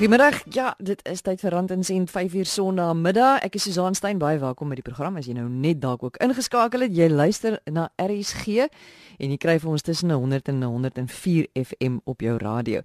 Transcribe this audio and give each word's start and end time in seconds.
Goeiemôre. 0.00 0.32
Ja, 0.48 0.70
dit 0.80 1.02
is 1.04 1.20
tyd 1.20 1.42
vir 1.44 1.52
Rand 1.52 1.74
en 1.74 1.82
Sent 1.84 2.08
5 2.08 2.32
uur 2.40 2.46
Sondagmiddag. 2.48 3.42
Ek 3.44 3.58
is 3.58 3.66
Susan 3.68 3.92
Stein 3.92 4.16
baie 4.16 4.38
welkom 4.40 4.70
by 4.72 4.78
die 4.78 4.84
program. 4.86 5.18
As 5.20 5.26
jy 5.28 5.34
nou 5.36 5.44
net 5.52 5.82
dalk 5.82 6.06
ook 6.06 6.14
ingeskakel 6.24 6.86
het, 6.86 6.94
jy 6.96 7.10
luister 7.12 7.58
na 7.68 7.90
RSG 8.00 8.64
en 8.64 9.34
jy 9.34 9.36
kry 9.36 9.58
vir 9.60 9.68
ons 9.74 9.84
tussen 9.84 10.14
100 10.14 10.48
en 10.54 10.62
104 10.64 11.50
FM 11.52 11.98
op 12.08 12.24
jou 12.24 12.38
radio. 12.40 12.80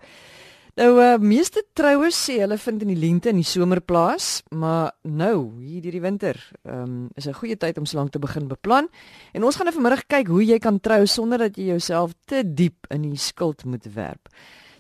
Nou, 0.76 0.90
uh, 1.00 1.14
meeste 1.24 1.64
troues 1.72 2.20
sê 2.20 2.42
hulle 2.42 2.58
vind 2.66 2.84
in 2.84 2.92
die 2.92 3.00
lente 3.00 3.32
en 3.32 3.40
die 3.40 3.48
somer 3.48 3.80
plaas, 3.80 4.44
maar 4.52 4.92
nou, 5.08 5.56
hier 5.62 5.88
hierdie 5.88 6.04
winter, 6.04 6.36
ehm 6.68 6.84
um, 6.84 7.00
is 7.16 7.30
'n 7.32 7.40
goeie 7.40 7.56
tyd 7.56 7.80
om 7.80 7.88
solank 7.88 8.12
te 8.12 8.20
begin 8.20 8.52
beplan. 8.52 8.92
En 9.32 9.44
ons 9.48 9.56
gaan 9.56 9.72
nou 9.72 9.76
vanmiddag 9.80 10.04
kyk 10.08 10.28
hoe 10.28 10.44
jy 10.44 10.60
kan 10.60 10.82
trou 10.82 11.06
sonder 11.08 11.38
dat 11.38 11.56
jy 11.56 11.72
jouself 11.72 12.12
te 12.26 12.44
diep 12.44 12.92
in 12.92 13.08
die 13.08 13.16
skuld 13.18 13.64
moet 13.64 13.88
werp. 13.96 14.28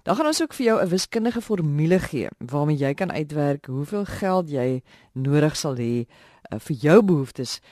Dan 0.06 0.16
gaan 0.16 0.28
ons 0.30 0.42
ook 0.42 0.54
vir 0.54 0.66
jou 0.66 0.82
'n 0.82 0.90
wiskundige 0.90 1.42
formule 1.42 2.00
gee 2.00 2.28
waarmee 2.38 2.78
jy 2.78 2.94
kan 2.94 3.12
uitwerk 3.12 3.66
hoeveel 3.66 4.06
geld 4.06 4.50
jy 4.50 4.84
nodig 5.14 5.56
sal 5.56 5.76
hê 5.76 6.06
uh, 6.06 6.60
vir 6.60 6.76
jou 6.76 7.04
behoeftes 7.04 7.58
uh, 7.60 7.66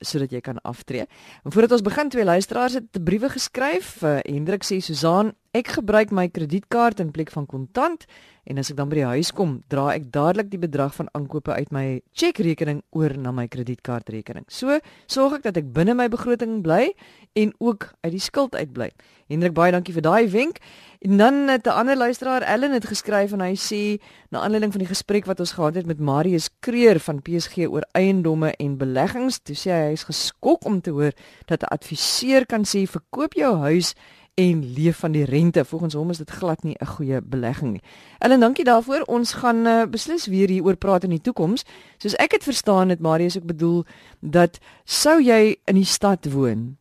sodat 0.00 0.30
jy 0.30 0.40
kan 0.40 0.58
aftree. 0.62 1.06
En 1.44 1.52
voordat 1.52 1.72
ons 1.72 1.82
begin, 1.82 2.08
twee 2.08 2.24
luisteraars 2.24 2.72
het 2.72 3.04
briewe 3.04 3.28
geskryf. 3.28 4.02
Uh, 4.02 4.18
Hendrik 4.22 4.64
sê 4.64 4.80
Susan, 4.80 5.34
ek 5.56 5.76
gebruik 5.78 6.12
my 6.12 6.26
kredietkaart 6.28 7.00
in 7.00 7.12
plek 7.14 7.30
van 7.32 7.46
kontant 7.48 8.04
en 8.46 8.60
as 8.60 8.68
ek 8.70 8.76
dan 8.78 8.90
by 8.90 9.00
die 9.00 9.08
huis 9.08 9.32
kom, 9.34 9.56
dra 9.72 9.88
ek 9.94 10.10
dadelik 10.14 10.52
die 10.52 10.60
bedrag 10.62 10.94
van 10.94 11.08
aankope 11.18 11.54
uit 11.56 11.72
my 11.74 12.00
chequerekening 12.14 12.82
oor 12.94 13.16
na 13.18 13.32
my 13.34 13.48
kredietkaartrekening. 13.50 14.46
So 14.52 14.78
sorg 15.10 15.40
ek 15.40 15.46
dat 15.48 15.58
ek 15.58 15.72
binne 15.74 15.96
my 15.98 16.06
begroting 16.12 16.60
bly 16.62 16.92
en 17.36 17.52
ook 17.58 17.88
uit 18.04 18.12
die 18.14 18.22
skuld 18.22 18.54
uitbly. 18.54 18.92
Hendrik, 19.26 19.56
baie 19.56 19.74
dankie 19.74 19.96
vir 19.96 20.04
daai 20.06 20.28
wenk. 20.30 20.60
En 21.02 21.18
dan 21.18 21.48
het 21.50 21.66
'n 21.66 21.74
ander 21.74 21.96
luisteraar, 21.96 22.42
Ellen 22.42 22.72
het 22.72 22.86
geskryf 22.86 23.32
en 23.32 23.40
hy 23.40 23.54
sê 23.54 24.00
na 24.30 24.40
aanleiding 24.40 24.72
van 24.72 24.84
die 24.84 24.94
gesprek 24.94 25.26
wat 25.26 25.40
ons 25.40 25.52
gehad 25.52 25.74
het 25.74 25.86
met 25.86 25.98
Marius 25.98 26.48
Kreer 26.60 27.00
van 27.00 27.22
PSG 27.22 27.66
oor 27.66 27.84
eiendomme 27.92 28.54
en 28.56 28.78
beleggings, 28.78 29.40
toe 29.42 29.56
sê 29.56 29.70
hy 29.70 29.86
hy 29.86 29.92
is 29.92 30.04
geskok 30.04 30.64
om 30.64 30.80
te 30.80 30.90
hoor 30.90 31.12
dat 31.46 31.62
'n 31.62 31.72
adviseur 31.74 32.46
kan 32.46 32.64
sê 32.64 32.86
verkoop 32.86 33.34
jou 33.34 33.56
huis 33.56 33.94
en 34.36 34.72
leef 34.72 34.98
van 34.98 35.12
die 35.12 35.24
rente. 35.24 35.64
Volgens 35.64 35.94
hom 35.94 36.10
is 36.10 36.18
dit 36.20 36.30
glad 36.30 36.62
nie 36.62 36.76
'n 36.78 36.86
goeie 36.86 37.20
belegging 37.22 37.72
nie. 37.72 37.82
Ellen, 38.18 38.40
dankie 38.40 38.64
daarvoor. 38.64 39.02
Ons 39.06 39.32
gaan 39.32 39.66
uh, 39.66 39.84
beslis 39.90 40.26
weer 40.26 40.48
hieroor 40.48 40.76
praat 40.76 41.04
in 41.04 41.10
die 41.10 41.20
toekoms. 41.20 41.64
Soos 41.96 42.14
ek 42.14 42.30
dit 42.30 42.42
verstaan 42.42 42.88
het, 42.88 43.00
Marius 43.00 43.36
ook 43.36 43.46
bedoel 43.46 43.84
dat 44.20 44.58
sou 44.84 45.22
jy 45.22 45.56
in 45.64 45.74
die 45.74 45.84
stad 45.84 46.32
woon 46.32 46.76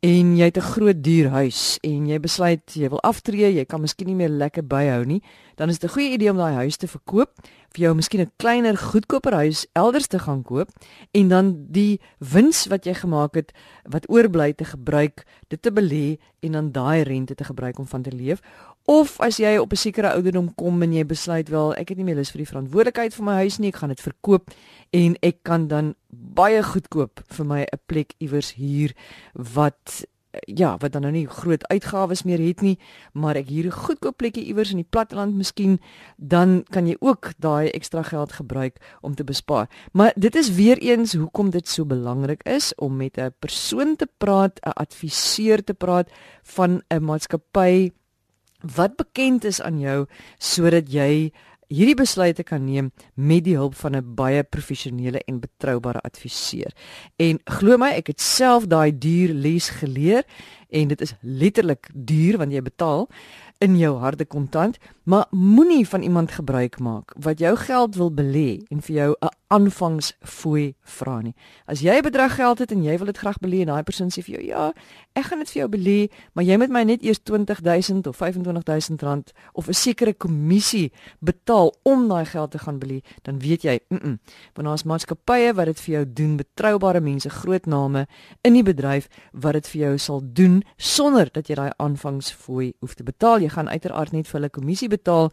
en 0.00 0.36
jy 0.36 0.44
het 0.44 0.56
'n 0.56 0.70
groot 0.74 1.02
duur 1.02 1.28
huis 1.30 1.78
en 1.82 2.06
jy 2.06 2.18
besluit 2.20 2.62
jy 2.74 2.88
wil 2.88 3.00
aftree, 3.02 3.54
jy 3.54 3.64
kan 3.64 3.80
miskien 3.80 4.06
nie 4.06 4.14
meer 4.14 4.28
lekker 4.28 4.62
byhou 4.62 5.04
nie, 5.04 5.22
dan 5.56 5.68
is 5.68 5.78
dit 5.78 5.90
'n 5.90 5.94
goeie 5.94 6.12
idee 6.12 6.30
om 6.30 6.36
daai 6.36 6.54
huis 6.54 6.76
te 6.76 6.86
verkoop, 6.86 7.30
vir 7.74 7.82
jou 7.82 7.94
miskien 7.94 8.20
'n 8.20 8.32
kleiner, 8.36 8.76
goedkoper 8.76 9.32
huis 9.32 9.66
elders 9.74 10.06
te 10.06 10.18
gaan 10.18 10.42
koop 10.42 10.70
en 11.12 11.28
dan 11.28 11.66
die 11.70 12.00
wins 12.18 12.66
wat 12.66 12.84
jy 12.84 12.94
gemaak 12.94 13.34
het 13.34 13.52
wat 13.84 14.08
oorbly 14.08 14.52
te 14.52 14.64
gebruik, 14.64 15.24
dit 15.48 15.62
te 15.62 15.70
belê 15.70 16.18
en 16.40 16.52
dan 16.52 16.72
daai 16.72 17.02
rente 17.02 17.34
te 17.34 17.44
gebruik 17.44 17.78
om 17.78 17.86
van 17.86 18.02
te 18.02 18.12
leef. 18.12 18.40
Of 18.88 19.18
as 19.20 19.36
jy 19.36 19.58
op 19.60 19.72
'n 19.72 19.76
sekere 19.76 20.12
ouderdom 20.16 20.54
kom 20.54 20.82
en 20.82 20.92
jy 20.92 21.04
besluit 21.04 21.48
wel, 21.48 21.74
ek 21.74 21.88
het 21.88 21.98
nie 21.98 22.04
meer 22.04 22.16
lus 22.16 22.30
vir 22.30 22.38
die 22.38 22.52
verantwoordelikheid 22.52 23.14
vir 23.14 23.24
my 23.24 23.34
huis 23.44 23.58
nie, 23.58 23.68
ek 23.68 23.76
gaan 23.76 23.88
dit 23.88 24.00
verkoop 24.00 24.50
en 24.90 25.16
ek 25.20 25.42
kan 25.42 25.68
dan 25.68 25.94
baie 26.08 26.62
goedkoop 26.62 27.20
vir 27.28 27.44
my 27.46 27.60
'n 27.60 27.80
plek 27.86 28.14
iewers 28.18 28.54
huur 28.54 28.94
wat 29.34 30.06
ja, 30.46 30.76
wat 30.78 30.92
dan 30.92 31.02
nou 31.02 31.12
nie 31.12 31.26
groot 31.26 31.66
uitgawes 31.68 32.22
meer 32.22 32.38
het 32.38 32.60
nie, 32.60 32.78
maar 33.12 33.36
ek 33.36 33.48
huur 33.48 33.66
'n 33.66 33.70
goedkoop 33.70 34.16
plekkie 34.16 34.44
iewers 34.44 34.70
in 34.70 34.76
die 34.76 34.90
platteland 34.90 35.34
miskien, 35.34 35.80
dan 36.16 36.64
kan 36.70 36.86
jy 36.86 36.96
ook 37.00 37.32
daai 37.38 37.70
ekstra 37.70 38.02
geld 38.02 38.32
gebruik 38.32 38.76
om 39.00 39.14
te 39.14 39.24
bespaar. 39.24 39.68
Maar 39.92 40.12
dit 40.16 40.34
is 40.34 40.54
weer 40.54 40.78
eens 40.78 41.12
hoekom 41.12 41.50
dit 41.50 41.68
so 41.68 41.84
belangrik 41.84 42.42
is 42.42 42.74
om 42.74 42.96
met 42.96 43.18
'n 43.18 43.34
persoon 43.38 43.96
te 43.96 44.08
praat, 44.18 44.60
'n 44.64 44.70
adviseur 44.70 45.64
te 45.64 45.74
praat 45.74 46.10
van 46.42 46.82
'n 46.88 47.04
maatskappy 47.04 47.90
wat 48.62 48.96
bekend 48.96 49.44
is 49.44 49.60
aan 49.60 49.78
jou 49.80 50.06
sodat 50.38 50.90
jy 50.92 51.30
hierdie 51.68 51.96
besluite 51.98 52.44
kan 52.48 52.64
neem 52.64 52.90
met 53.14 53.44
die 53.44 53.56
hulp 53.56 53.74
van 53.76 53.96
'n 53.96 54.14
baie 54.14 54.42
professionele 54.42 55.20
en 55.28 55.40
betroubare 55.40 56.00
adviseur. 56.00 56.72
En 57.16 57.38
glo 57.44 57.76
my, 57.76 57.90
ek 57.90 58.06
het 58.06 58.20
self 58.20 58.66
daai 58.66 58.98
duur 58.98 59.34
les 59.34 59.68
geleer 59.68 60.24
en 60.70 60.88
dit 60.88 61.00
is 61.00 61.14
letterlik 61.20 61.90
duur 61.94 62.38
want 62.38 62.52
jy 62.52 62.62
betaal 62.62 63.08
in 63.58 63.76
jou 63.76 63.98
harde 63.98 64.24
kontant, 64.24 64.78
maar 65.04 65.26
moenie 65.30 65.88
van 65.88 66.02
iemand 66.02 66.30
gebruik 66.30 66.78
maak 66.78 67.12
wat 67.16 67.38
jou 67.38 67.56
geld 67.56 67.94
wil 67.94 68.10
belê 68.10 68.62
en 68.70 68.80
vir 68.80 68.94
jou 68.94 69.16
'n 69.20 69.37
aanvangsfooi 69.48 70.74
vra 70.98 71.20
nie. 71.22 71.34
As 71.66 71.80
jy 71.80 72.00
bedrag 72.02 72.34
geld 72.36 72.58
het 72.58 72.72
en 72.72 72.82
jy 72.84 72.98
wil 72.98 73.06
dit 73.06 73.18
graag 73.18 73.38
belê 73.40 73.62
en 73.64 73.72
daai 73.72 73.82
persoon 73.82 74.10
sê 74.12 74.22
vir 74.22 74.38
jou 74.38 74.44
ja, 74.48 74.72
ek 75.14 75.30
gaan 75.30 75.38
dit 75.38 75.50
vir 75.50 75.60
jou 75.62 75.68
belê, 75.68 75.98
maar 76.34 76.44
jy 76.44 76.58
moet 76.60 76.70
my 76.70 76.84
net 76.84 77.02
eers 77.02 77.20
20000 77.24 78.06
of 78.06 78.16
25000 78.16 79.02
rand 79.02 79.32
of 79.52 79.68
'n 79.68 79.74
sekere 79.74 80.12
kommissie 80.14 80.92
betaal 81.20 81.74
om 81.82 82.08
daai 82.08 82.24
geld 82.24 82.50
te 82.50 82.58
gaan 82.58 82.78
belê, 82.78 83.02
dan 83.22 83.38
weet 83.38 83.62
jy, 83.62 83.80
mm, 83.88 83.98
-mm 83.98 84.18
want 84.54 84.66
daar's 84.66 84.84
maatskappye 84.88 85.52
wat 85.54 85.70
dit 85.70 85.80
vir 85.84 85.94
jou 85.94 86.04
doen, 86.20 86.36
betroubare 86.36 87.00
mense, 87.00 87.30
groot 87.30 87.66
name 87.66 88.06
in 88.46 88.56
die 88.58 88.64
bedryf 88.66 89.08
wat 89.32 89.58
dit 89.58 89.70
vir 89.72 89.80
jou 89.80 89.92
sal 90.02 90.22
doen 90.22 90.60
sonder 90.76 91.30
dat 91.32 91.48
jy 91.48 91.58
daai 91.58 91.70
aanvangsfooi 91.78 92.72
hoef 92.82 92.96
te 92.98 93.06
betaal. 93.06 93.42
Jy 93.44 93.52
gaan 93.54 93.70
uiteraard 93.70 94.14
net 94.16 94.28
vir 94.28 94.40
hulle 94.40 94.52
kommissie 94.52 94.90
betaal 94.90 95.30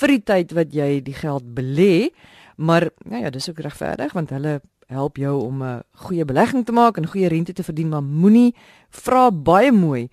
vir 0.00 0.14
die 0.14 0.24
tyd 0.32 0.52
wat 0.58 0.74
jy 0.76 0.90
die 1.04 1.16
geld 1.16 1.54
belê. 1.56 2.10
Maar 2.58 2.88
ja 3.10 3.16
ja, 3.16 3.30
dis 3.30 3.48
ook 3.50 3.58
regverdig 3.58 4.12
want 4.12 4.30
hulle 4.30 4.60
help 4.86 5.16
jou 5.16 5.42
om 5.42 5.62
'n 5.62 5.82
goeie 5.92 6.24
belegging 6.24 6.64
te 6.64 6.72
maak 6.72 6.96
en 6.96 7.06
goeie 7.06 7.28
rente 7.28 7.52
te 7.52 7.62
verdien, 7.62 7.88
maar 7.88 8.02
moenie 8.02 8.54
vra 8.90 9.30
baie 9.30 9.72
mooi 9.72 10.08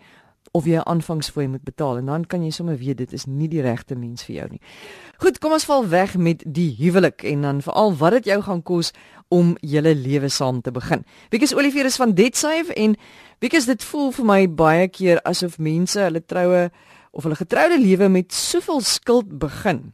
of 0.52 0.66
jy 0.66 0.76
'n 0.76 0.88
aanvangsfooi 0.88 1.48
moet 1.48 1.64
betaal 1.64 1.98
en 1.98 2.06
dan 2.06 2.26
kan 2.26 2.44
jy 2.44 2.50
sommer 2.50 2.78
weet 2.78 2.98
dit 2.98 3.14
is 3.14 3.26
nie 3.26 3.48
die 3.48 3.62
regte 3.62 3.96
mens 3.96 4.24
vir 4.24 4.36
jou 4.36 4.48
nie. 4.50 4.62
Goed, 5.18 5.40
kom 5.40 5.52
ons 5.52 5.66
val 5.66 5.88
weg 5.88 6.18
met 6.18 6.44
die 6.48 6.76
huwelik 6.80 7.24
en 7.24 7.42
dan 7.42 7.62
veral 7.62 7.96
wat 7.96 8.12
dit 8.12 8.26
jou 8.26 8.42
gaan 8.42 8.64
kos 8.64 8.92
om 9.28 9.58
julle 9.62 9.96
lewe 9.96 10.30
saam 10.30 10.62
te 10.62 10.72
begin. 10.72 11.04
Wiekies 11.30 11.56
Olivier 11.56 11.86
is 11.86 11.96
van 11.96 12.14
Detsave 12.14 12.74
en 12.74 12.96
wiekies 13.40 13.66
dit 13.66 13.84
voel 13.84 14.12
vir 14.12 14.26
my 14.26 14.48
baie 14.48 14.88
keer 14.88 15.22
asof 15.22 15.58
mense 15.58 16.00
hulle 16.00 16.26
troue 16.26 16.72
of 17.16 17.24
hulle 17.24 17.36
getroude 17.40 17.80
lewe 17.80 18.10
met 18.12 18.34
soveel 18.34 18.82
skuld 18.84 19.38
begin 19.40 19.94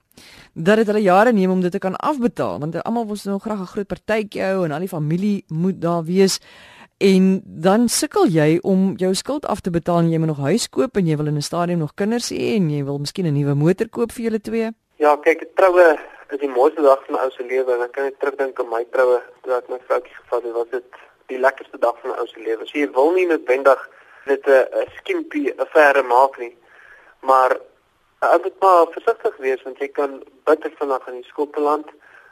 dat 0.54 0.82
dit 0.82 0.90
hulle 0.90 1.04
jare 1.06 1.32
neem 1.32 1.52
om 1.54 1.62
dit 1.62 1.72
te 1.72 1.80
kan 1.80 1.96
afbetaal 1.96 2.59
want 2.59 2.78
almal 2.82 3.06
wil 3.08 3.18
nou 3.24 3.40
graag 3.40 3.62
'n 3.62 3.74
groot 3.74 3.88
partytjie 3.88 4.42
hou 4.42 4.66
en 4.66 4.72
al 4.72 4.80
die 4.80 4.96
familie 4.98 5.44
moet 5.48 5.82
daar 5.82 6.04
wees. 6.04 6.40
En 6.98 7.42
dan 7.46 7.88
sukkel 7.90 8.26
jy 8.28 8.59
om 8.62 8.94
jou 8.98 9.14
skuld 9.14 9.46
af 9.46 9.62
te 9.62 9.70
betaal 9.70 9.98
en 9.98 10.12
jy 10.12 10.18
moet 10.18 10.28
nog 10.28 10.46
huis 10.46 10.70
koop 10.70 10.98
en 10.98 11.08
jy 11.08 11.18
wil 11.18 11.28
in 11.28 11.38
'n 11.38 11.42
stadium 11.42 11.80
nog 11.80 11.94
kinders 11.94 12.32
hê 12.32 12.56
en 12.56 12.70
jy 12.70 12.84
wil 12.84 12.98
miskien 13.00 13.26
'n 13.26 13.34
nuwe 13.34 13.53
motor 13.56 13.90
koop 13.90 14.12
vir 14.12 14.24
julle 14.24 14.42
twee. 14.42 14.70
Ja 14.96 15.16
kyk 15.16 15.46
troue 15.56 16.00
is 16.30 16.40
die 16.40 16.50
mooiste 16.50 16.82
dag 16.82 17.06
van 17.06 17.16
my 17.16 17.22
ou 17.22 17.32
se 17.32 17.44
lewe. 17.44 17.74
En 17.74 17.82
ek 17.82 17.92
kan 17.92 18.03
net 18.03 18.20
terugdink 18.20 18.59
aan 18.59 18.70
my 18.70 18.86
troue 18.92 19.22
toe 19.42 19.53
ek 19.53 19.70
my 19.70 19.80
vroutjie 19.88 20.16
gevat 20.16 20.44
het 20.44 20.53
was 20.53 20.70
dit 20.72 20.84
die 21.28 21.40
lekkerste 21.40 21.78
dag 21.78 21.96
van 22.02 22.09
my 22.12 22.18
ou 22.18 22.28
se 22.28 22.40
lewe. 22.40 22.66
So 22.66 22.78
jy 22.78 22.92
wil 22.92 23.12
nie 23.14 23.28
noodwendig 23.28 23.90
dit 24.26 24.48
'n 24.48 24.66
skimpie 24.98 25.53
affære 25.58 26.03
maak 26.03 26.38
nie 26.40 26.56
maar 27.22 27.59
Ek 28.22 28.44
moet 28.44 28.59
maar 28.59 28.86
versigtig 28.94 29.38
wees 29.42 29.62
want 29.66 29.80
jy 29.82 29.88
kan 29.98 30.12
bitter 30.46 30.70
vinnig 30.78 31.06
in 31.09 31.16
die 31.18 31.30
skuld 31.30 31.52
beland. 31.56 31.88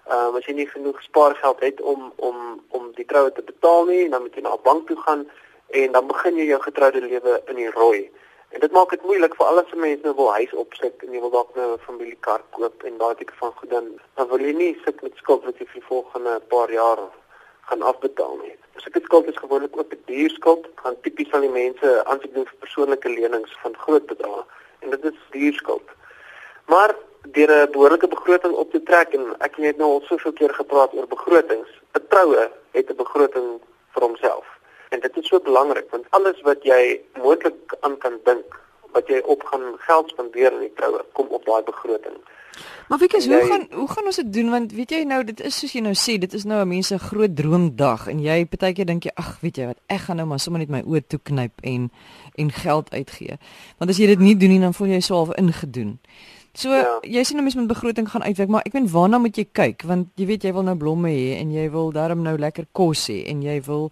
Ehm 0.05 0.35
uh, 0.35 0.37
as 0.37 0.45
jy 0.45 0.53
nie 0.59 0.67
genoeg 0.69 0.99
spaargeld 1.01 1.63
het 1.65 1.81
om 1.81 2.11
om 2.27 2.35
om 2.77 2.91
die 2.97 3.05
troue 3.09 3.31
te 3.33 3.41
betaal 3.47 3.87
nie, 3.87 4.03
dan 4.09 4.21
moet 4.21 4.37
jy 4.37 4.43
na 4.45 4.53
'n 4.53 4.61
bank 4.67 4.85
toe 4.87 4.97
gaan 5.05 5.23
en 5.81 5.91
dan 5.97 6.07
begin 6.11 6.37
jy 6.37 6.45
jou 6.51 6.59
getroude 6.61 7.01
lewe 7.01 7.41
in 7.45 7.55
die 7.61 7.71
rooi. 7.79 8.11
En 8.49 8.59
dit 8.59 8.71
maak 8.71 8.93
dit 8.93 9.07
moeilik 9.09 9.33
vir 9.39 9.45
al 9.45 9.63
die 9.71 9.79
mense 9.85 10.05
wat 10.07 10.15
wil 10.21 10.31
huis 10.37 10.53
opsit 10.65 11.03
en 11.07 11.13
jy 11.13 11.23
wil 11.25 11.33
dalk 11.37 11.55
nou 11.55 11.73
'n 11.73 11.85
familiekar 11.87 12.45
koop 12.51 12.83
en 12.83 13.01
daai 13.01 13.15
tipe 13.15 13.33
van 13.41 13.57
goed 13.57 13.69
dan 13.69 13.89
dan 14.15 14.27
wil 14.27 14.45
jy 14.45 14.53
nie 14.53 14.77
sit 14.85 15.01
met 15.01 15.17
skuld 15.17 15.43
wat 15.43 15.57
jy 15.57 15.65
vir 15.65 15.81
die 15.81 15.89
volgende 15.89 16.39
paar 16.53 16.71
jaar 16.71 17.01
gaan 17.65 17.81
afbetaal 17.81 18.37
nie. 18.43 18.55
Dit 18.93 19.03
skuld 19.03 19.27
is 19.27 19.41
gewoonlik 19.41 19.77
ook 19.77 19.93
'n 19.93 20.03
duur 20.05 20.29
skuld, 20.29 20.69
gaan 20.75 21.01
tipies 21.01 21.29
van 21.29 21.41
die 21.41 21.55
mense 21.61 22.05
aansoek 22.05 22.33
doen 22.33 22.45
vir 22.45 22.59
persoonlike 22.59 23.09
lenings 23.09 23.57
van 23.65 23.75
groot 23.75 24.05
bedrae 24.05 24.45
en 24.79 24.89
dit 24.89 25.03
is 25.03 25.19
duurskuld. 25.29 25.87
Maar 26.65 26.95
deur 27.21 27.51
'n 27.51 27.71
behoorlike 27.71 28.07
begroting 28.07 28.53
op 28.53 28.71
te 28.71 28.83
trek 28.83 29.13
en 29.13 29.35
ek 29.39 29.55
het 29.55 29.77
nou 29.77 29.89
al 29.91 30.01
soveel 30.05 30.33
keer 30.33 30.53
gepraat 30.53 30.93
oor 30.93 31.07
begrotings. 31.07 31.69
'n 31.93 32.07
Troue 32.09 32.51
het 32.71 32.89
'n 32.89 32.95
begroting 32.95 33.61
vir 33.93 34.03
homself. 34.03 34.45
En 34.89 34.99
dit 34.99 35.17
is 35.17 35.27
so 35.27 35.39
belangrik 35.39 35.89
want 35.89 36.05
alles 36.09 36.41
wat 36.41 36.63
jy 36.63 37.01
moontlik 37.21 37.75
aan 37.79 37.97
kan 37.97 38.19
dink 38.23 38.59
wat 38.91 39.07
jy 39.07 39.21
op 39.25 39.43
gaan 39.43 39.65
geld 39.77 40.09
spandeer 40.09 40.53
in 40.53 40.59
die 40.67 40.73
troue 40.75 41.05
kom 41.13 41.27
op 41.29 41.45
daai 41.45 41.63
begroting. 41.63 42.17
Maar 42.89 42.97
wie 42.97 43.07
kies 43.07 43.27
hoe 43.27 43.45
gaan 43.45 43.67
hoe 43.71 43.87
gaan 43.87 44.05
ons 44.05 44.15
dit 44.15 44.33
doen 44.33 44.49
want 44.49 44.71
weet 44.73 44.91
jy 44.91 45.03
nou 45.07 45.23
dit 45.23 45.41
is 45.45 45.59
soos 45.59 45.73
jy 45.77 45.81
nou 45.85 45.93
sê 45.93 46.17
dit 46.17 46.33
is 46.33 46.43
nou 46.43 46.61
'n 46.61 46.67
mens 46.67 46.87
se 46.87 46.97
groot 46.97 47.35
droomdag 47.35 48.07
en 48.07 48.19
jy 48.19 48.45
partykeer 48.45 48.85
dink 48.85 49.03
jy 49.03 49.11
ag 49.15 49.37
weet 49.41 49.57
jy 49.57 49.65
wat 49.65 49.79
ek 49.87 49.99
gaan 49.99 50.15
nou 50.15 50.27
maar 50.27 50.39
sommer 50.39 50.59
net 50.59 50.69
my 50.69 50.81
oë 50.81 51.07
toe 51.07 51.19
knyp 51.23 51.53
en 51.61 51.91
en 52.35 52.51
geld 52.51 52.91
uitgee. 52.91 53.37
Want 53.77 53.91
as 53.91 53.97
jy 53.97 54.07
dit 54.07 54.19
nie 54.19 54.37
doen 54.37 54.49
nie 54.49 54.59
dan 54.59 54.73
voel 54.73 54.87
jy 54.87 55.01
half 55.07 55.35
ingedoen. 55.35 55.99
So 56.01 56.38
ja. 56.53 56.99
jy 57.03 57.23
sien 57.23 57.37
nou 57.37 57.43
mens 57.43 57.55
met 57.55 57.67
begroting 57.67 58.09
gaan 58.09 58.23
uitwerk, 58.23 58.49
maar 58.49 58.65
ek 58.65 58.73
weet 58.73 58.91
waarna 58.91 59.17
moet 59.17 59.37
jy 59.37 59.45
kyk 59.51 59.83
want 59.89 60.07
jy 60.15 60.25
weet 60.25 60.43
jy 60.43 60.53
wil 60.53 60.63
nou 60.63 60.75
blomme 60.75 61.09
hê 61.09 61.37
en 61.39 61.51
jy 61.51 61.69
wil 61.69 61.91
darm 61.91 62.23
nou 62.25 62.37
lekker 62.37 62.65
kos 62.71 63.07
hê 63.11 63.19
en 63.29 63.43
jy 63.45 63.59
wil 63.67 63.91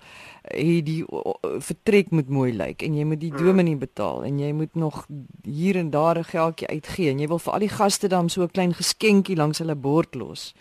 hê 0.52 0.82
die 0.86 1.04
vertrek 1.60 2.12
moet 2.12 2.30
mooi 2.30 2.52
lyk 2.56 2.84
en 2.84 2.98
jy 2.98 3.06
moet 3.06 3.22
die 3.22 3.32
hmm. 3.32 3.46
dominee 3.46 3.80
betaal 3.80 4.24
en 4.28 4.40
jy 4.40 4.52
moet 4.58 4.76
nog 4.76 5.06
hier 5.44 5.78
en 5.78 5.92
daar 5.92 6.18
'n 6.18 6.32
geldjie 6.34 6.68
uitgee 6.68 7.10
en 7.12 7.20
jy 7.20 7.28
wil 7.28 7.40
vir 7.40 7.54
al 7.54 7.60
die 7.60 7.76
gaste 7.78 8.08
dan 8.08 8.30
so 8.30 8.44
'n 8.44 8.52
klein 8.52 8.74
geskenkie 8.74 9.36
langs 9.36 9.60
hulle 9.60 9.76
bord 9.76 10.16
los. 10.16 10.54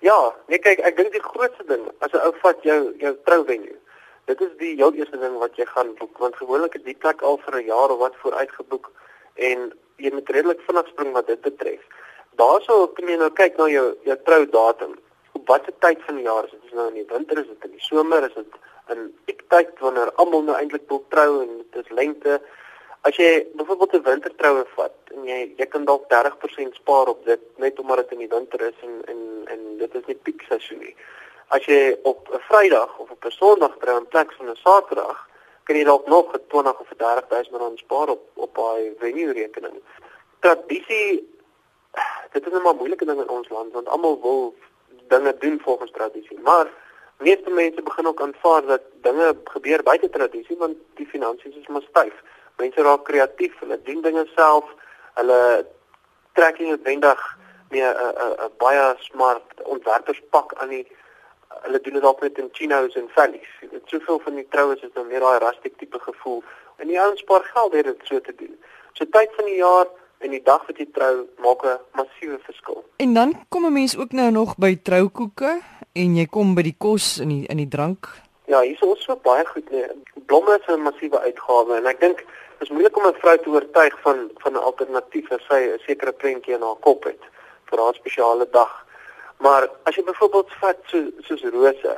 Ja, 0.00 0.34
nee 0.48 0.58
kyk, 0.58 0.80
ek 0.80 0.96
dink 0.96 1.12
die 1.12 1.22
grootste 1.22 1.64
ding 1.68 1.84
as 2.00 2.12
'n 2.12 2.24
ou 2.26 2.32
vat 2.42 2.62
jou 2.62 2.94
jou 2.98 3.16
trouvenue. 3.24 3.78
Dit 4.26 4.40
is 4.40 4.52
die 4.58 4.74
heel 4.76 4.92
eerste 4.92 5.18
ding 5.18 5.38
wat 5.38 5.56
jy 5.56 5.66
gaan 5.66 5.94
boek 5.98 6.18
want 6.18 6.36
gewoonlik 6.36 6.74
is 6.74 6.84
die 6.84 6.96
plek 6.96 7.22
al 7.22 7.38
vir 7.38 7.60
'n 7.60 7.66
jaar 7.66 7.90
of 7.90 7.98
wat 7.98 8.16
vooruit 8.16 8.50
geboek 8.50 8.92
en 9.34 9.72
jy 9.96 10.10
moet 10.12 10.30
redelik 10.30 10.60
vinnig 10.66 10.88
spring 10.88 11.12
wat 11.12 11.26
dit 11.26 11.40
betref. 11.40 11.80
Daarsou 12.40 12.88
kan 12.94 13.08
jy 13.08 13.16
nou 13.16 13.30
kyk 13.30 13.58
na 13.58 13.68
jou 13.70 13.86
jou 14.04 14.16
troudatum. 14.26 14.98
Op 15.32 15.48
watter 15.48 15.74
tyd 15.78 16.02
van 16.06 16.16
die 16.16 16.26
jaar 16.26 16.44
is 16.44 16.50
dit? 16.50 16.64
Is 16.64 16.72
nou 16.72 16.88
in 16.88 16.94
die 16.94 17.08
winter, 17.10 17.38
is 17.38 17.46
dit 17.46 17.64
in 17.64 17.70
die 17.70 17.86
somer, 17.86 18.26
is 18.26 18.34
dit 18.34 18.60
in 18.92 19.08
piektyd 19.28 19.78
wanneer 19.80 20.12
almal 20.20 20.44
nou 20.44 20.56
eintlik 20.58 20.86
wil 20.90 21.02
trou 21.14 21.42
en 21.42 21.56
dit 21.62 21.80
is 21.82 21.96
lente. 21.98 22.40
As 23.04 23.16
jy 23.20 23.46
byvoorbeeld 23.56 23.94
'n 23.94 24.08
wintertroue 24.08 24.64
vat 24.76 24.96
en 25.14 25.24
jy 25.24 25.54
jy 25.58 25.66
kan 25.66 25.84
dalk 25.84 26.08
30% 26.08 26.74
spaar 26.74 27.08
op 27.08 27.24
dit 27.24 27.40
net 27.56 27.78
omdat 27.78 27.96
dit 27.96 28.12
in 28.12 28.18
die 28.18 28.34
winter 28.36 28.60
is 28.60 28.78
en 28.82 29.02
en 29.12 29.20
en 29.46 29.78
dit 29.78 29.94
is 29.94 30.06
nie 30.06 30.20
piekseisoen 30.22 30.78
nie. 30.78 30.96
As 31.48 31.64
jy 31.64 31.96
op 32.02 32.28
'n 32.32 32.40
Vrydag 32.48 32.98
of 32.98 33.10
op 33.10 33.24
'n 33.24 33.30
Sondag 33.30 33.76
trou 33.78 33.98
in 33.98 34.08
plaas 34.08 34.36
van 34.36 34.50
'n 34.50 34.56
Saterdag, 34.56 35.28
kan 35.64 35.76
jy 35.76 35.84
dalk 35.84 36.06
nog 36.06 36.32
'n 36.32 36.46
20 36.48 36.80
of 36.80 36.88
30 36.96 37.28
000 37.50 37.60
rand 37.60 37.78
spaar 37.78 38.08
op 38.08 38.22
op 38.34 38.54
daai 38.54 38.94
venue 38.98 39.32
rekening. 39.32 39.82
Tradisie 40.40 41.32
dit 42.32 42.46
is 42.46 42.52
net 42.52 42.62
maar 42.62 42.74
moeilike 42.74 43.04
ding 43.04 43.20
in 43.20 43.28
ons 43.28 43.48
land 43.48 43.72
want 43.72 43.88
almal 43.88 44.20
wil 44.22 44.54
dinge 45.08 45.36
doen 45.38 45.60
volgens 45.62 45.90
tradisie, 45.90 46.38
maar 46.40 46.66
meeste 47.18 47.50
mense 47.50 47.82
begin 47.82 48.06
ook 48.06 48.20
aanvaar 48.20 48.66
dat 48.66 48.82
dinge 49.02 49.36
gebeur 49.44 49.82
buite 49.82 50.10
tradisie 50.10 50.56
want 50.56 50.76
die 50.94 51.06
finansies 51.06 51.56
is 51.56 51.66
maar 51.66 51.86
styf. 51.88 52.14
Mense 52.56 52.82
raak 52.82 53.04
kreatief, 53.04 53.58
hulle 53.58 53.80
doen 53.82 54.02
dinge 54.02 54.26
self. 54.34 54.64
Hulle 55.14 55.66
trek 56.32 56.58
nie 56.58 56.68
noodwendig 56.68 57.20
'n 57.70 57.78
'n 57.78 58.34
'n 58.44 58.52
baie 58.58 58.94
smart 58.98 59.62
ontwerperspak 59.62 60.54
aan 60.54 60.68
nie. 60.68 60.86
Hulle 61.48 61.80
doen 61.80 61.92
dit 61.92 62.02
dalk 62.02 62.20
met 62.20 62.38
in 62.38 62.48
chinos 62.52 62.94
en 62.94 63.08
vellies. 63.08 63.52
Dit 63.60 63.82
soveel 63.86 64.18
van 64.18 64.34
die 64.34 64.46
troues 64.48 64.82
is 64.82 64.92
dan 64.94 65.06
meer 65.06 65.20
daai 65.20 65.38
rustiek 65.38 65.76
tipe 65.78 65.98
gevoel. 65.98 66.42
En 66.76 66.88
die 66.88 67.00
ouens 67.00 67.20
spaar 67.20 67.44
geld 67.44 67.72
deur 67.72 67.82
dit 67.82 68.00
so 68.02 68.20
te 68.20 68.34
doen. 68.36 68.56
So 68.92 69.04
tyd 69.10 69.30
van 69.36 69.44
die 69.44 69.56
jaar 69.56 69.86
en 70.18 70.30
die 70.30 70.42
dag 70.42 70.66
wat 70.66 70.78
jy 70.78 70.86
trou 70.92 71.26
maak 71.44 71.64
'n 71.64 71.78
massiewe 71.92 72.38
verskil. 72.42 72.84
En 72.96 73.14
dan 73.14 73.34
kom 73.48 73.66
'n 73.66 73.72
mens 73.72 73.96
ook 73.96 74.12
nou 74.12 74.30
nog 74.30 74.56
by 74.56 74.76
troukoeke 74.82 75.60
en 75.92 76.16
jy 76.16 76.26
kom 76.26 76.54
by 76.54 76.62
die 76.62 76.76
kos 76.78 77.18
en 77.18 77.28
die 77.28 77.46
in 77.46 77.56
die 77.56 77.68
drank. 77.68 78.08
Ja, 78.46 78.60
hier 78.60 78.74
is 78.74 78.82
ons 78.82 79.04
so 79.04 79.16
baie 79.16 79.46
goed 79.46 79.70
nee. 79.70 79.86
Blomme 80.26 80.58
is 80.58 80.66
'n 80.74 80.80
massiewe 80.80 81.18
uitgawe 81.20 81.76
en 81.76 81.86
ek 81.86 82.00
dink 82.00 82.24
is 82.60 82.68
moeilik 82.70 82.96
om 82.96 83.06
'n 83.06 83.14
vrou 83.14 83.38
te 83.38 83.48
oortuig 83.48 84.00
van 84.00 84.30
van 84.34 84.52
'n 84.52 84.66
alternatief 84.70 85.30
as 85.32 85.46
sy 85.48 85.60
'n 85.72 85.78
sekere 85.86 86.12
prentjie 86.12 86.54
in 86.54 86.62
haar 86.62 86.80
kop 86.80 87.04
het 87.04 87.20
vir 87.64 87.78
haar 87.78 87.94
spesiale 87.94 88.46
dag. 88.50 88.83
Maar 89.44 89.68
as 89.82 89.96
jy 89.98 90.02
byvoorbeeld 90.04 90.52
vat 90.60 90.78
so 90.88 91.04
soos 91.26 91.42
rose, 91.52 91.94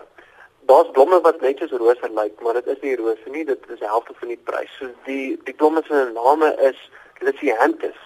daar's 0.70 0.88
blomme 0.96 1.20
wat 1.22 1.40
net 1.40 1.60
soos 1.62 1.74
rose 1.78 2.08
lyk, 2.18 2.40
maar 2.42 2.58
dit 2.58 2.66
is 2.72 2.80
nie 2.82 2.96
rose 2.98 3.30
nie, 3.30 3.44
dit 3.46 3.68
is 3.70 3.78
die 3.78 3.86
helfte 3.86 4.16
van 4.18 4.32
die 4.32 4.40
prys. 4.48 4.72
So 4.80 4.90
die 5.06 5.36
die 5.46 5.54
blomme 5.54 5.82
se 5.86 6.00
name 6.16 6.48
is 6.70 6.80
Lycianthus 7.22 8.00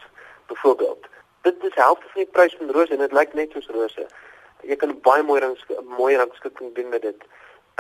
byvoorbeeld. 0.53 1.09
Dit 1.49 1.65
is 1.65 1.79
helfte 1.81 2.13
van 2.13 2.23
die 2.27 2.33
prys 2.37 2.59
van 2.59 2.75
rose 2.77 2.93
en 2.93 3.01
dit 3.07 3.17
lyk 3.17 3.33
net 3.39 3.57
soos 3.57 3.71
rose. 3.73 4.07
Jy 4.69 4.77
kan 4.77 4.93
baie 5.09 5.25
mooi 5.25 5.41
rings 5.41 5.65
mooi 5.97 6.13
rangskikking 6.21 6.75
doen 6.77 6.93
met 6.93 7.09
dit. 7.09 7.29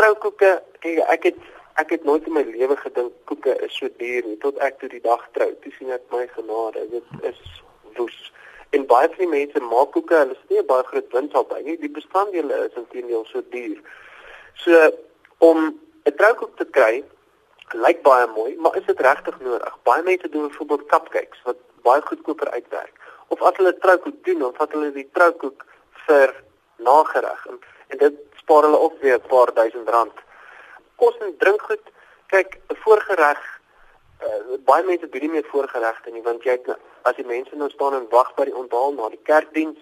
Troukoeke, 0.01 0.57
kyk 0.81 1.05
ek 1.13 1.29
het 1.33 1.47
ek 1.81 1.93
het 1.99 2.05
nooit 2.05 2.25
in 2.27 2.39
my 2.39 2.47
lewe 2.49 2.77
gedink 2.77 3.13
koeke 3.29 3.53
is 3.69 3.77
so 3.77 3.89
duur 4.01 4.25
nie 4.33 4.41
tot 4.41 4.57
ek 4.65 4.81
toe 4.81 4.89
die 4.89 5.05
dag 5.05 5.29
trou. 5.37 5.53
Toe 5.61 5.77
sien 5.77 5.93
ek 5.93 6.09
my 6.09 6.25
genade, 6.33 6.89
dit 6.97 7.33
is 7.35 7.41
woes. 8.01 8.19
En 8.71 8.87
baie 8.87 9.09
van 9.09 9.19
die 9.19 9.29
mense 9.29 9.61
maak 9.61 9.93
koeke, 9.93 10.15
hulle 10.15 10.37
sê 10.39 10.55
nie 10.55 10.67
baie 10.67 10.85
groot 10.91 11.13
wins 11.13 11.33
op 11.35 11.55
nie. 11.65 11.79
Die 11.79 11.91
bestanddele 11.91 12.67
is 12.67 12.77
intedeel 12.79 13.25
so 13.31 13.43
duur. 13.55 13.81
So 14.55 14.91
om 15.39 15.81
'n 16.05 16.15
troukoek 16.17 16.57
te 16.57 16.65
kry 16.65 17.05
lyk 17.73 18.03
baie 18.03 18.27
mooi, 18.27 18.57
maar 18.59 18.77
is 18.77 18.85
dit 18.85 19.01
regtig 19.01 19.41
nodig? 19.41 19.77
Baie 19.83 20.03
mense 20.03 20.29
doen 20.29 20.49
byvoorbeeld 20.49 20.87
cupcakes 20.87 21.43
wat 21.45 21.57
baie 21.83 22.03
goedkoper 22.03 22.51
uitwerk. 22.51 22.95
Of 23.29 23.43
as 23.43 23.57
hulle 23.57 23.79
troukoek 23.79 24.25
doen, 24.25 24.39
dan 24.39 24.55
vat 24.55 24.73
hulle 24.73 24.93
die 24.93 25.09
troukoek 25.13 25.65
vir 26.07 26.35
nagereg 26.77 27.47
en, 27.47 27.61
en 27.89 27.99
dit 27.99 28.19
spaar 28.43 28.63
hulle 28.63 28.77
op 28.77 29.01
weer 29.01 29.19
'n 29.19 29.29
paar 29.29 29.55
duisend 29.55 29.89
rand. 29.89 30.17
Kos 30.97 31.17
en 31.19 31.37
drinkgoed, 31.39 31.87
kyk, 32.27 32.59
'n 32.69 32.77
voorgereg 32.85 33.60
uh, 34.27 34.59
baie 34.65 34.85
mense 34.85 35.09
doen 35.09 35.21
nie 35.21 35.31
meer 35.31 35.49
voorgeregte 35.53 36.11
nie 36.11 36.23
want 36.23 36.45
jy 36.45 36.51
het, 36.59 36.77
as 37.03 37.17
die 37.17 37.27
mense 37.27 37.57
nou 37.57 37.71
staan 37.71 37.95
en 37.95 38.07
wag 38.11 38.35
by 38.35 38.45
die 38.45 38.57
onthaal 38.57 38.93
na 38.93 39.09
die 39.09 39.25
kerkdiens, 39.25 39.79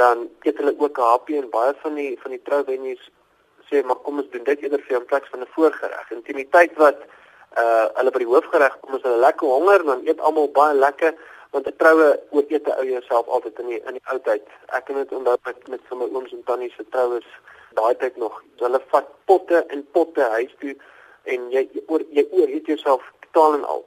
dan 0.00 0.28
eet 0.42 0.58
hulle 0.58 0.74
ook 0.78 0.98
'n 0.98 1.10
hapie 1.12 1.38
en 1.42 1.50
baie 1.50 1.74
van 1.82 1.94
die 1.94 2.16
van 2.22 2.30
die 2.30 2.42
trouwenues 2.42 3.10
sê 3.68 3.82
maar 3.84 3.96
kom 3.96 4.18
ons 4.18 4.30
doen 4.30 4.44
dit 4.44 4.62
eerder 4.62 4.82
vir 4.88 5.00
'n 5.00 5.04
plek 5.04 5.26
van 5.30 5.40
'n 5.40 5.54
voorgereg. 5.54 6.10
En 6.10 6.22
teen 6.22 6.36
die 6.36 6.50
tyd 6.50 6.76
wat 6.76 6.98
uh 7.56 7.86
hulle 7.98 8.10
by 8.10 8.18
die 8.18 8.32
hoofgereg 8.34 8.80
kom, 8.80 8.94
is 8.94 9.02
hulle 9.02 9.24
lekker 9.26 9.46
honger 9.46 9.80
en 9.80 9.86
dan 9.86 10.06
eet 10.06 10.20
almal 10.20 10.48
baie 10.48 10.74
lekker 10.74 11.14
want 11.50 11.66
'n 11.66 11.76
troue 11.76 12.20
ook 12.30 12.50
eet 12.50 12.66
'n 12.66 12.78
ou 12.80 12.86
jouself 12.86 13.26
altyd 13.26 13.58
in 13.58 13.66
die 13.66 13.82
in 13.88 13.92
die 13.98 14.06
ou 14.12 14.18
tyd. 14.20 14.42
Ek 14.66 14.84
kan 14.84 14.96
dit 14.96 15.12
onthou 15.12 15.36
met 15.44 15.68
met 15.68 15.80
sommer 15.88 16.08
ooms 16.14 16.32
en 16.32 16.42
tannies 16.44 16.74
se 16.76 16.84
troues 16.90 17.28
daai 17.74 17.96
tyd 17.96 18.16
nog. 18.16 18.42
Hulle 18.56 18.80
vat 18.88 19.06
potte 19.24 19.64
en 19.68 19.86
potte 19.92 20.22
huis 20.22 20.54
toe 20.58 20.76
en 21.32 21.50
jy 21.50 21.64
oor 21.86 22.02
jy 22.18 22.26
oor 22.30 22.48
eet 22.48 22.66
jouself 22.72 23.02
totaal 23.26 23.58
en 23.58 23.64
al. 23.64 23.84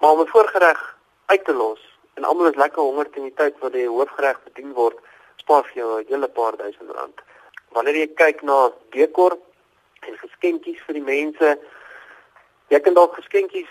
Maar 0.00 0.10
om 0.10 0.20
'n 0.20 0.32
voorgereg 0.34 0.80
uit 1.26 1.44
te 1.44 1.54
los 1.54 1.80
en 2.14 2.24
almal 2.24 2.50
is 2.50 2.62
lekker 2.62 2.82
honger 2.82 3.10
teen 3.10 3.28
die 3.30 3.38
tyd 3.40 3.58
wat 3.58 3.72
die 3.72 3.88
hoofgereg 3.88 4.42
bedien 4.44 4.72
word, 4.72 4.98
spaar 5.36 5.70
jy 5.74 5.82
'n 5.82 6.04
hele 6.08 6.28
paar 6.28 6.56
duisend 6.56 6.90
rand. 6.90 7.20
Wanneer 7.74 7.96
jy 7.96 8.08
kyk 8.14 8.42
na 8.42 8.72
dekor 8.90 9.38
en 10.00 10.14
geskenkies 10.18 10.80
vir 10.86 10.94
die 10.94 11.08
mense 11.14 11.58
Jy 12.68 12.82
kan 12.84 12.96
dalk 12.96 13.14
geskenkies 13.16 13.68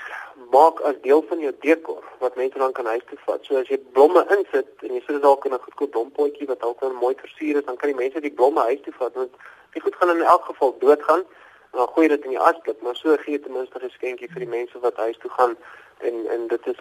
maak 0.49 0.79
as 0.89 0.95
deel 1.03 1.19
van 1.29 1.41
jou 1.43 1.51
dekor 1.61 2.05
wat 2.21 2.37
mense 2.39 2.57
dan 2.57 2.71
kan 2.73 2.87
huis 2.89 3.03
toe 3.09 3.17
vat. 3.27 3.43
So 3.45 3.59
as 3.59 3.67
jy 3.69 3.77
blomme 3.93 4.23
insit 4.33 4.71
en 4.81 4.95
jy 4.95 5.01
sit 5.03 5.19
dit 5.19 5.25
dalk 5.25 5.45
in 5.45 5.53
'n 5.53 5.61
goedkoop 5.65 5.91
blompotjie 5.93 6.47
wat 6.49 6.63
dalk 6.65 6.79
dan 6.81 6.95
mooi 6.97 7.13
versier 7.19 7.59
is, 7.61 7.65
dan 7.65 7.77
kan 7.77 7.93
die 7.93 7.99
mense 7.99 8.19
die 8.19 8.33
blomme 8.39 8.61
huis 8.69 8.81
toe 8.81 8.93
vat 8.97 9.13
want 9.13 9.33
die 9.73 9.81
goed 9.81 9.95
gaan 9.95 10.09
in 10.15 10.23
elk 10.23 10.45
geval 10.49 10.73
doodgaan. 10.79 11.21
Dan 11.71 11.87
gooi 11.87 12.07
dit 12.07 12.23
in 12.23 12.29
die 12.29 12.39
asblik, 12.39 12.81
maar 12.81 12.95
so 12.95 13.17
gee 13.17 13.37
jy 13.37 13.41
ten 13.43 13.53
minste 13.53 13.77
'n 13.77 13.89
geskenkie 13.89 14.31
vir 14.31 14.39
die 14.39 14.53
mense 14.57 14.79
wat 14.79 14.97
huis 14.97 15.17
toe 15.17 15.31
gaan 15.31 15.57
en 16.01 16.15
en 16.33 16.47
dit 16.47 16.67
is 16.67 16.79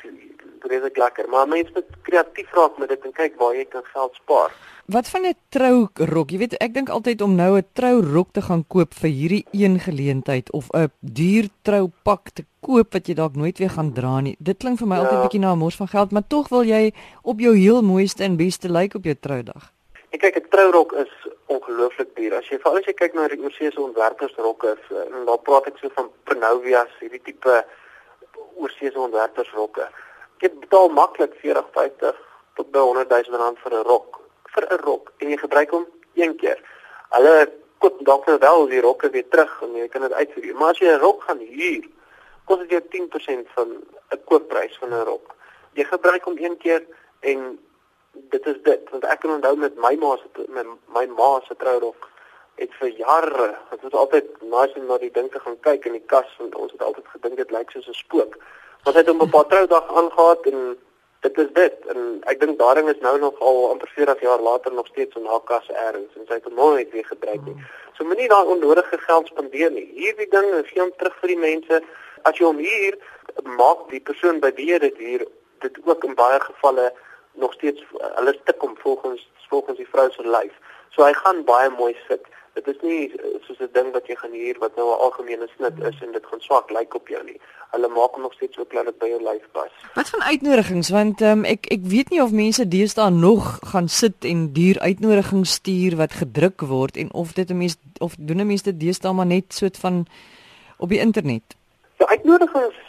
redelik 0.60 0.96
lekker. 0.96 1.28
Maar 1.28 1.48
mense 1.48 1.70
moet 1.74 1.84
kreatief 2.02 2.52
raak 2.52 2.78
met 2.78 2.88
dit 2.88 3.04
en 3.04 3.12
kyk 3.12 3.36
waar 3.40 3.54
jy 3.56 3.64
kan 3.64 3.84
geld 3.84 4.14
spaar. 4.14 4.52
Wat 4.86 5.08
van 5.08 5.26
'n 5.26 5.34
trourok? 5.48 6.30
Jy 6.30 6.38
weet, 6.38 6.56
ek 6.58 6.74
dink 6.74 6.88
altyd 6.88 7.20
om 7.20 7.34
nou 7.34 7.56
'n 7.58 7.66
trourok 7.72 8.32
te 8.32 8.42
gaan 8.42 8.64
koop 8.66 8.94
vir 8.94 9.10
hierdie 9.10 9.46
een 9.50 9.78
geleentheid 9.78 10.52
of 10.52 10.68
'n 10.70 10.90
duur 11.00 11.48
troupak 11.62 12.30
te 12.30 12.44
koop 12.60 12.92
wat 12.92 13.06
jy 13.06 13.14
dalk 13.14 13.36
nooit 13.36 13.58
weer 13.58 13.70
gaan 13.70 13.92
dra 13.92 14.20
nie. 14.20 14.36
Dit 14.38 14.58
klink 14.58 14.78
vir 14.78 14.86
my 14.88 14.96
ja. 14.96 15.02
altyd 15.02 15.22
bietjie 15.22 15.40
na 15.40 15.52
'n 15.52 15.58
mors 15.58 15.76
van 15.76 15.88
geld, 15.88 16.12
maar 16.12 16.26
tog 16.28 16.48
wil 16.48 16.62
jy 16.62 16.92
op 17.22 17.40
jou 17.40 17.56
heel 17.56 17.82
mooiste 17.82 18.22
en 18.22 18.36
beste 18.36 18.68
lyk 18.68 18.94
op 18.94 19.04
jou 19.04 19.14
troudag. 19.20 19.75
Ek 20.16 20.22
kyk 20.22 20.36
'n 20.36 20.48
trourok 20.48 20.92
is 20.96 21.12
ongelooflik 21.52 22.14
duur. 22.16 22.34
As 22.38 22.46
jy 22.48 22.56
veral 22.56 22.78
as 22.78 22.86
jy 22.88 22.94
kyk 22.96 23.12
na 23.14 23.28
die 23.28 23.36
oorseese 23.36 23.80
ontwerpersrokke, 23.80 24.70
en 25.12 25.26
daar 25.28 25.42
praat 25.44 25.66
ek 25.68 25.76
so 25.76 25.90
van 25.92 26.08
Panovias, 26.24 26.94
hierdie 27.00 27.20
tipe 27.20 27.56
oorseese 28.56 28.96
ontwerpersrokke. 28.96 29.90
Jy 30.40 30.48
betaal 30.62 30.88
maklik 30.88 31.34
40, 31.42 31.68
50 31.74 32.16
tot 32.56 32.70
by 32.72 32.78
100 32.78 33.12
000 33.28 33.36
rand 33.42 33.60
vir 33.60 33.72
'n 33.76 33.84
rok 33.84 34.20
vir 34.54 34.64
'n 34.70 34.80
rok 34.88 35.12
en 35.20 35.28
jy 35.28 35.36
gebruik 35.36 35.70
hom 35.70 35.86
een 36.14 36.36
keer. 36.36 36.64
Hulle 37.10 37.52
koop 37.78 38.00
dalk 38.00 38.26
nou 38.26 38.38
wel 38.38 38.66
die 38.72 38.80
rokke 38.80 39.10
weer 39.10 39.28
terug 39.28 39.62
en 39.62 39.76
jy 39.76 39.88
kan 39.88 40.00
dit 40.00 40.12
uitvoer. 40.12 40.54
Maar 40.54 40.70
as 40.70 40.78
jy 40.78 40.96
'n 40.96 41.00
rok 41.00 41.22
gaan 41.28 41.44
huur, 41.44 41.84
kos 42.46 42.58
dit 42.58 42.70
jou 42.70 42.82
10% 42.88 43.48
van 43.54 43.68
'n 44.12 44.24
koopprys 44.24 44.78
van 44.80 44.94
'n 44.94 45.04
rok. 45.04 45.34
Jy 45.74 45.84
gebruik 45.84 46.24
hom 46.24 46.38
een 46.38 46.56
keer 46.56 46.82
en 47.20 47.58
dit 48.34 48.46
is 48.46 48.60
dit 48.62 48.90
want 48.90 49.04
ek 49.04 49.20
kan 49.20 49.34
onthou 49.36 49.56
met 49.56 49.76
my 49.76 49.94
ma 50.02 50.16
se 50.16 50.46
met 50.48 50.66
my 50.94 51.06
ma 51.18 51.30
se 51.46 51.56
trourok 51.62 52.08
het 52.56 52.72
vir 52.80 52.88
jare 52.88 53.48
het 53.70 53.84
ons 53.84 53.98
altyd 54.02 54.28
nice 54.40 54.78
om 54.80 54.86
na 54.86 54.98
die 54.98 55.12
ding 55.12 55.28
te 55.32 55.40
gaan 55.44 55.58
kyk 55.68 55.88
in 55.88 55.96
die 55.98 56.06
kas 56.12 56.28
want 56.38 56.54
ons 56.54 56.72
het 56.72 56.82
altyd 56.82 57.08
gedink 57.14 57.36
dit 57.36 57.54
lyk 57.56 57.70
soos 57.70 57.88
'n 57.88 58.02
spook. 58.02 58.36
Maar 58.84 58.94
hy 58.94 59.00
het 59.00 59.08
hom 59.08 59.20
op 59.20 59.28
'n 59.28 59.36
paar 59.36 59.48
troudag 59.52 59.86
aangegaan 59.98 60.42
en 60.52 60.78
dit 61.20 61.38
is 61.38 61.50
dit 61.52 61.86
en 61.92 62.20
ek 62.32 62.40
dink 62.40 62.58
daarin 62.58 62.88
is 62.88 63.00
nou 63.00 63.18
nog 63.18 63.40
al 63.40 63.70
amper 63.70 63.88
40 63.94 64.20
jaar 64.20 64.40
later 64.40 64.72
nog 64.72 64.86
steeds 64.86 65.16
in 65.16 65.26
haar 65.26 65.44
kas 65.44 65.68
ergens 65.68 66.16
en 66.16 66.24
sy 66.26 66.34
het 66.34 66.44
hom 66.44 66.54
nooit 66.54 66.90
weer 66.90 67.04
gebruik 67.04 67.42
nie. 67.44 67.56
So 67.96 68.04
moenie 68.04 68.28
daai 68.28 68.46
onnodige 68.46 68.98
geld 68.98 69.26
spandeer 69.26 69.70
nie. 69.70 69.88
Hierdie 69.94 70.30
ding 70.30 70.48
is 70.54 70.70
geen 70.70 70.92
terug 70.96 71.16
vir 71.20 71.28
die 71.28 71.42
mense. 71.48 71.82
As 72.22 72.38
jy 72.38 72.44
hom 72.44 72.58
hier 72.58 72.98
maak 73.42 73.88
die 73.90 74.00
persoon 74.00 74.40
by 74.40 74.52
wie 74.54 74.70
jy 74.72 74.78
dit 74.78 74.96
hier 74.96 75.26
dit 75.58 75.78
ook 75.84 76.04
in 76.04 76.14
baie 76.14 76.40
gevalle 76.40 76.92
nog 77.36 77.52
steeds 77.52 77.84
hulle 77.98 78.38
stik 78.42 78.62
om 78.62 78.76
volgens 78.78 79.28
volgens 79.48 79.76
die 79.76 79.88
vrou 79.88 80.10
se 80.10 80.22
lyf. 80.28 80.54
So 80.90 81.04
hy 81.04 81.12
gaan 81.12 81.44
baie 81.44 81.70
mooi 81.78 81.94
sit. 82.08 82.24
Dit 82.56 82.68
is 82.72 82.78
nie 82.80 83.12
soos 83.46 83.60
'n 83.60 83.68
ding 83.72 83.92
wat 83.92 84.06
jy 84.06 84.16
gaan 84.16 84.32
hier 84.32 84.56
wat 84.58 84.76
nou 84.76 84.88
'n 84.88 85.00
algemene 85.06 85.48
snit 85.56 85.78
is 85.90 86.00
en 86.02 86.12
dit 86.12 86.26
gaan 86.26 86.40
swak 86.40 86.70
lyk 86.70 86.94
op 86.94 87.08
jou 87.08 87.22
nie. 87.24 87.40
Hulle 87.70 87.88
maak 87.88 88.14
hom 88.14 88.22
nog 88.22 88.32
steeds 88.32 88.58
ook 88.58 88.72
dat 88.72 88.84
dit 88.84 88.98
by 88.98 89.06
jou 89.06 89.22
lyf 89.22 89.44
pas. 89.52 89.72
Wat 89.94 90.08
van 90.08 90.22
uitnodigings 90.22 90.88
want 90.88 91.20
um, 91.20 91.44
ek 91.44 91.66
ek 91.66 91.82
weet 91.82 92.10
nie 92.10 92.22
of 92.22 92.30
mense 92.30 92.68
deesdae 92.68 93.10
nog 93.10 93.58
gaan 93.72 93.88
sit 93.88 94.24
en 94.24 94.52
duur 94.52 94.80
uitnodigings 94.80 95.52
stuur 95.52 95.96
wat 95.96 96.12
gedruk 96.12 96.60
word 96.60 96.96
en 96.96 97.12
of 97.12 97.32
dit 97.32 97.50
'n 97.50 97.56
mens 97.56 97.76
of 97.98 98.14
doen 98.18 98.40
'n 98.40 98.46
mens 98.46 98.62
dit 98.62 98.80
deesdae 98.80 99.12
maar 99.12 99.26
net 99.26 99.54
soort 99.54 99.76
van 99.76 100.06
op 100.78 100.88
die 100.88 100.98
internet. 100.98 101.56
Ja, 101.98 102.06
uitnodigings 102.06 102.85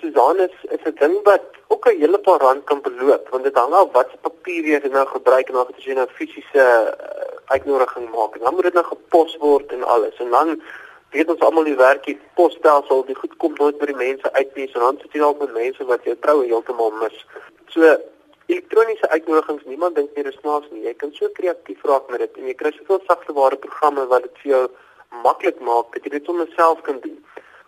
Susan 0.00 0.40
is 0.40 0.56
is 0.74 0.84
'n 0.84 0.96
ding 1.00 1.16
wat 1.24 1.44
ook 1.68 1.86
'n 1.86 1.98
hele 2.00 2.18
paar 2.18 2.40
rand 2.40 2.64
kan 2.64 2.80
beloop 2.80 3.28
want 3.28 3.44
dit 3.44 3.56
hang 3.56 3.72
af 3.72 3.92
wat 3.92 4.08
se 4.10 4.16
papier 4.16 4.64
jy 4.64 4.88
nou 4.88 5.06
gebruik 5.06 5.48
en 5.48 5.56
of 5.56 5.68
jy 5.76 5.94
nou 5.94 6.06
fisiese 6.18 6.64
uh, 6.64 7.36
uitnodiging 7.54 8.10
maak 8.10 8.34
en 8.34 8.42
dan 8.44 8.54
moet 8.54 8.62
dit 8.62 8.74
nou 8.74 8.84
gepos 8.84 9.36
word 9.36 9.72
en 9.72 9.82
alles 9.82 10.16
en 10.18 10.30
dan 10.30 10.62
weet 11.10 11.28
ons 11.28 11.40
almal 11.40 11.64
die 11.64 11.76
werk 11.76 12.04
die 12.04 12.18
posstelsel 12.34 13.04
die 13.04 13.18
goed 13.20 13.36
kom 13.36 13.54
nooit 13.58 13.78
by 13.78 13.86
die 13.86 14.00
mense 14.06 14.32
uit 14.32 14.56
nie 14.56 14.68
so 14.72 14.80
dan 14.80 14.98
sit 15.02 15.12
jy 15.12 15.20
dalk 15.20 15.38
met 15.40 15.52
mense 15.52 15.84
wat 15.84 16.04
jou 16.04 16.16
troue 16.24 16.46
heeltemal 16.46 16.90
mis. 17.02 17.16
So 17.74 17.96
elektroniese 18.46 19.08
uitnodigings 19.08 19.64
niemand 19.64 19.94
dink 19.94 20.10
meer 20.16 20.26
is 20.26 20.38
snaaks 20.40 20.70
nie. 20.70 20.84
Jy 20.86 20.94
kan 20.94 21.12
so 21.12 21.28
kreatief 21.38 21.84
raak 21.84 22.10
met 22.10 22.20
dit 22.24 22.36
en 22.36 22.50
jy 22.50 22.54
kry 22.54 22.72
soveel 22.76 23.00
sagteware 23.06 23.56
programme 23.56 24.06
wat 24.12 24.22
dit 24.22 24.42
vir 24.42 24.50
jou 24.50 24.64
maklik 25.22 25.60
maak 25.60 25.92
dat 25.94 26.04
jy 26.04 26.18
dit 26.18 26.28
sommer 26.28 26.50
self 26.56 26.82
kan 26.88 27.00
doen 27.00 27.18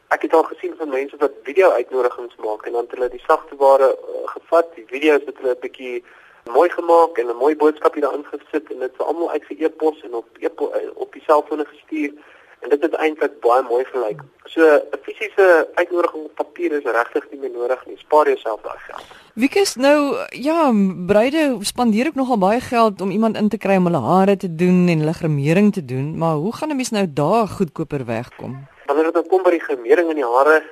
ek 0.08 0.22
het 0.22 0.34
al 0.34 0.42
gesien 0.42 0.74
van 0.78 0.88
mense 0.88 1.16
wat 1.16 1.32
video 1.42 1.70
uitnodigings 1.70 2.36
maak 2.44 2.66
en 2.66 2.72
dan 2.72 2.86
hulle 2.88 3.08
die 3.08 3.24
sagteware 3.26 3.90
uh, 3.92 4.24
gevat, 4.34 4.74
die 4.74 4.86
video's 4.86 5.26
het 5.26 5.36
hulle 5.40 5.54
'n 5.54 5.60
bietjie 5.60 6.04
mooi 6.52 6.70
gemaak 6.70 7.18
en 7.18 7.26
'n 7.28 7.36
mooi 7.36 7.56
boodskap 7.56 7.94
hier 7.94 8.02
daarin 8.02 8.24
gesit 8.32 8.72
en 8.72 8.78
dit 8.78 8.96
vir 8.96 9.06
almal 9.06 9.30
uit 9.30 9.44
vir 9.44 9.62
e-pos 9.64 10.02
en 10.02 10.14
op 10.14 10.28
e 10.40 10.48
op 10.94 11.12
die 11.12 11.24
selfone 11.26 11.64
gestuur 11.64 12.12
en 12.60 12.68
dit 12.68 12.82
het 12.82 12.94
eintlik 12.94 13.40
baie 13.40 13.62
mooi 13.62 13.84
gelyk. 13.84 14.20
So 14.44 14.60
'n 14.62 14.98
fisiese 15.02 15.68
uitnodiging 15.74 16.24
op 16.24 16.34
papier 16.34 16.72
is 16.72 16.84
regtig 16.84 17.24
nie 17.30 17.40
meer 17.40 17.50
nodig 17.50 17.86
nie. 17.86 17.98
Spaar 17.98 18.26
jouself 18.26 18.60
daai 18.62 18.78
geld. 18.78 19.04
Wie 19.34 19.48
kies 19.48 19.74
nou 19.74 20.16
ja, 20.30 20.72
bruide 21.06 21.56
spandeer 21.60 22.06
ook 22.06 22.14
nogal 22.14 22.38
baie 22.38 22.60
geld 22.60 23.00
om 23.00 23.10
iemand 23.10 23.36
in 23.36 23.48
te 23.48 23.58
kry 23.58 23.76
om 23.76 23.84
hulle 23.84 24.00
hare 24.00 24.36
te 24.36 24.54
doen 24.54 24.88
en 24.88 24.98
hulle 24.98 25.12
gremering 25.12 25.72
te 25.72 25.84
doen, 25.84 26.18
maar 26.18 26.34
hoe 26.34 26.54
gaan 26.54 26.68
'n 26.68 26.76
mens 26.76 26.90
nou 26.90 27.06
daar 27.12 27.46
goedkoper 27.46 28.04
wegkom? 28.04 28.66
Wanneer 28.94 29.12
dit 29.12 29.28
kom 29.28 29.42
by 29.42 29.50
die 29.50 29.64
gremering 29.64 30.10
in 30.10 30.20
die 30.20 30.26
hare, 30.26 30.62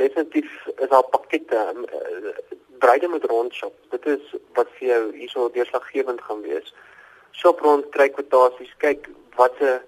definitief 0.00 0.50
is 0.74 0.88
daar 0.90 1.06
pakkette 1.14 1.58
uh, 1.58 2.32
breide 2.82 3.08
met 3.08 3.24
rondshop. 3.30 3.74
Dit 3.94 4.06
is 4.06 4.34
wat 4.56 4.70
vir 4.78 4.88
jou 4.88 5.02
hierso 5.14 5.48
deurslaggewend 5.54 6.20
gaan 6.26 6.42
wees. 6.42 6.72
Shop 7.38 7.60
rond 7.62 7.88
kry 7.94 8.08
kwotasies, 8.10 8.72
kyk 8.82 9.08
wat 9.38 9.54
se 9.60 9.78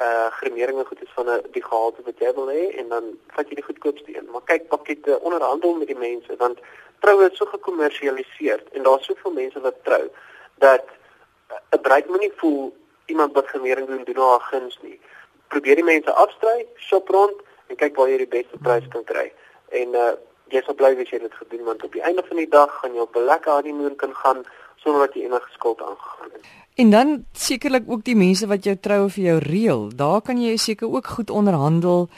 uh 0.00 0.28
gremeringe 0.38 0.84
goed 0.88 1.02
is 1.04 1.12
van 1.14 1.28
'n 1.30 1.40
die 1.52 1.64
gehalte 1.64 2.02
wat 2.04 2.18
jy 2.18 2.32
wil 2.34 2.48
hê 2.48 2.62
en 2.80 2.88
dan 2.88 3.04
vat 3.36 3.48
jy 3.48 3.54
die 3.54 3.68
goedkoopste 3.68 4.16
een. 4.16 4.28
Maar 4.32 4.44
kyk 4.44 4.68
pakkette 4.68 5.20
onderhandel 5.20 5.74
met 5.74 5.86
die 5.86 5.98
mense 5.98 6.36
want 6.36 6.60
troue 7.00 7.30
is 7.30 7.36
so 7.36 7.44
gekommersialiseer 7.44 8.62
en 8.72 8.82
daar's 8.82 9.04
soveel 9.04 9.32
mense 9.32 9.60
wat 9.60 9.84
trou 9.84 10.08
dat 10.64 10.84
'n 11.76 11.80
bruid 11.80 12.08
moenie 12.08 12.32
voel 12.36 12.76
iemand 13.06 13.32
wat 13.32 13.46
gremering 13.46 13.86
doen 13.86 14.04
doen 14.04 14.24
haar 14.28 14.40
guns 14.40 14.78
nie 14.82 15.00
probeer 15.52 15.80
die 15.80 15.84
mense 15.84 16.12
afstry, 16.24 16.66
shop 16.88 17.08
rond 17.08 17.40
en 17.68 17.76
kyk 17.76 17.96
waar 17.96 18.10
jy 18.12 18.18
die 18.24 18.32
beste 18.36 18.60
prys 18.66 18.88
kan 18.94 19.04
kry. 19.04 19.28
En 19.82 19.98
uh 20.04 20.12
jy 20.52 20.60
sal 20.66 20.76
bly 20.76 20.90
as 21.00 21.08
jy 21.08 21.18
dit 21.22 21.36
gedoen 21.40 21.62
want 21.64 21.84
op 21.86 21.94
die 21.96 22.02
einde 22.04 22.22
van 22.26 22.36
die 22.36 22.50
dag 22.50 22.72
gaan 22.80 22.92
jy 22.92 23.00
op 23.00 23.16
'n 23.16 23.24
lekker 23.24 23.52
honeymoon 23.52 23.96
kan 23.96 24.12
gaan 24.14 24.42
sonder 24.82 25.06
dat 25.06 25.14
jy 25.14 25.24
enige 25.24 25.48
skuld 25.52 25.80
aangegaan 25.80 26.30
het. 26.32 26.44
En 26.74 26.90
dan 26.90 27.24
sekerlik 27.32 27.84
ook 27.86 28.04
die 28.04 28.16
mense 28.16 28.46
wat 28.46 28.64
jou 28.64 28.76
troue 28.76 29.08
vir 29.08 29.24
jou 29.24 29.38
reël. 29.38 29.82
Daar 29.96 30.20
kan 30.20 30.42
jy 30.42 30.56
seker 30.56 30.88
ook 30.88 31.06
goed 31.06 31.30
onderhandel 31.30 32.08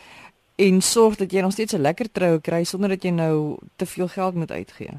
en 0.56 0.80
sorg 0.80 1.16
dat 1.16 1.32
jy 1.32 1.40
nog 1.40 1.52
steeds 1.52 1.74
'n 1.74 1.80
lekker 1.80 2.10
troue 2.12 2.40
kry 2.40 2.64
sonder 2.64 2.88
dat 2.88 3.02
jy 3.02 3.10
nou 3.10 3.56
te 3.76 3.86
veel 3.86 4.08
geld 4.08 4.34
moet 4.34 4.50
uitgee. 4.50 4.90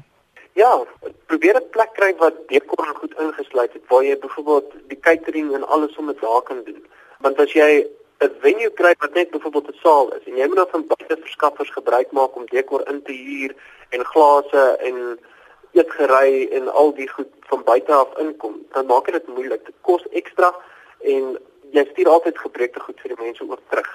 Ja, 0.52 0.84
probeer 1.26 1.56
'n 1.56 1.70
plek 1.70 1.92
kry 1.92 2.14
wat 2.18 2.34
dekor 2.48 2.86
goed 3.00 3.14
ingesluit 3.18 3.72
het 3.72 3.82
waar 3.88 4.04
jy 4.04 4.18
byvoorbeeld 4.18 4.72
die 4.88 5.00
catering 5.00 5.54
en 5.54 5.68
alles 5.68 5.92
sommer 5.92 6.14
daar 6.20 6.42
kan 6.42 6.64
doen. 6.64 6.86
Want 7.20 7.38
as 7.40 7.52
jy 7.52 7.86
'n 8.20 8.32
venue 8.40 8.70
kry 8.70 8.94
wat 8.98 9.14
net 9.14 9.30
byvoorbeeld 9.30 9.68
'n 9.68 9.78
saal 9.82 10.12
is 10.16 10.24
en 10.26 10.36
jy 10.36 10.46
moet 10.46 10.56
dan 10.56 10.68
van 10.70 10.86
buite 10.86 11.16
verskaffers 11.20 11.70
gebruik 11.70 12.10
maak 12.12 12.36
om 12.36 12.46
dekor 12.46 12.88
in 12.88 13.02
te 13.02 13.12
huur 13.12 13.54
en 13.90 14.04
glase 14.04 14.76
en 14.88 15.18
eetgery 15.72 16.48
en 16.52 16.72
al 16.72 16.94
die 16.94 17.08
goed 17.08 17.30
van 17.50 17.62
buite 17.64 17.92
af 17.92 18.18
inkom, 18.18 18.56
dan 18.72 18.86
maak 18.86 19.12
dit 19.12 19.28
moeilik. 19.28 19.64
Dit 19.66 19.74
kos 19.80 20.04
ekstra 20.10 20.54
en 21.00 21.36
jy 21.76 21.84
stuur 21.92 22.08
altyd 22.08 22.38
gebreekte 22.38 22.80
goed 22.80 23.00
vir 23.02 23.14
die 23.14 23.22
mense 23.24 23.44
oor 23.44 23.60
terug. 23.70 23.90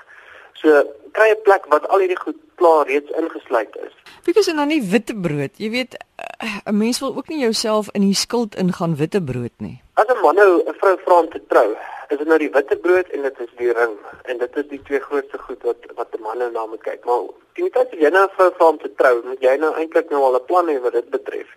So 0.61 0.83
kry 1.17 1.29
'n 1.31 1.41
plek 1.43 1.65
wat 1.73 1.87
al 1.87 1.99
hierdie 1.99 2.19
goed 2.19 2.37
klaar 2.55 2.85
reeds 2.85 3.11
ingesluit 3.11 3.75
is. 3.85 3.93
Because 4.25 4.49
en 4.51 4.57
dan 4.57 4.67
nie 4.67 4.83
witbrood. 4.83 5.57
Jy 5.57 5.69
weet 5.69 5.97
eh, 6.15 6.59
'n 6.65 6.77
mens 6.77 6.99
wil 6.99 7.15
ook 7.15 7.27
nie 7.27 7.39
jouself 7.39 7.89
in 7.91 8.01
die 8.01 8.13
skuld 8.15 8.55
ingaan 8.55 8.95
witbrood 8.95 9.57
nie. 9.57 9.81
As 9.93 10.05
'n 10.05 10.21
man 10.21 10.35
nou 10.35 10.61
'n 10.65 10.73
vrou 10.73 10.97
vra 11.05 11.19
om 11.19 11.29
te 11.29 11.41
trou, 11.47 11.75
is 12.11 12.17
dit 12.17 12.27
nou 12.27 12.37
die 12.41 12.51
witbrood 12.51 13.09
en 13.15 13.21
dit 13.27 13.39
is 13.45 13.51
die 13.59 13.71
ring 13.77 13.93
en 14.31 14.37
dit 14.41 14.57
is 14.61 14.67
die 14.71 14.81
twee 14.87 14.99
grootste 14.99 15.37
goed 15.45 15.63
wat 15.67 15.85
wat 15.99 16.15
'n 16.17 16.21
man 16.21 16.37
nou 16.37 16.51
na 16.51 16.65
moet 16.65 16.83
kyk. 16.83 17.05
Maar 17.05 17.21
die 17.55 17.69
tyd 17.69 17.91
jy 17.91 18.09
nou 18.09 18.25
'n 18.25 18.35
vrou 18.35 18.51
vra 18.57 18.67
om 18.67 18.79
te 18.79 18.91
trou, 18.95 19.21
moet 19.23 19.41
jy 19.41 19.55
nou 19.55 19.73
eintlik 19.75 20.09
nou 20.09 20.23
al 20.23 20.35
'n 20.35 20.45
plan 20.45 20.67
hê 20.67 20.79
wat 20.81 20.93
dit 20.93 21.09
betref. 21.09 21.47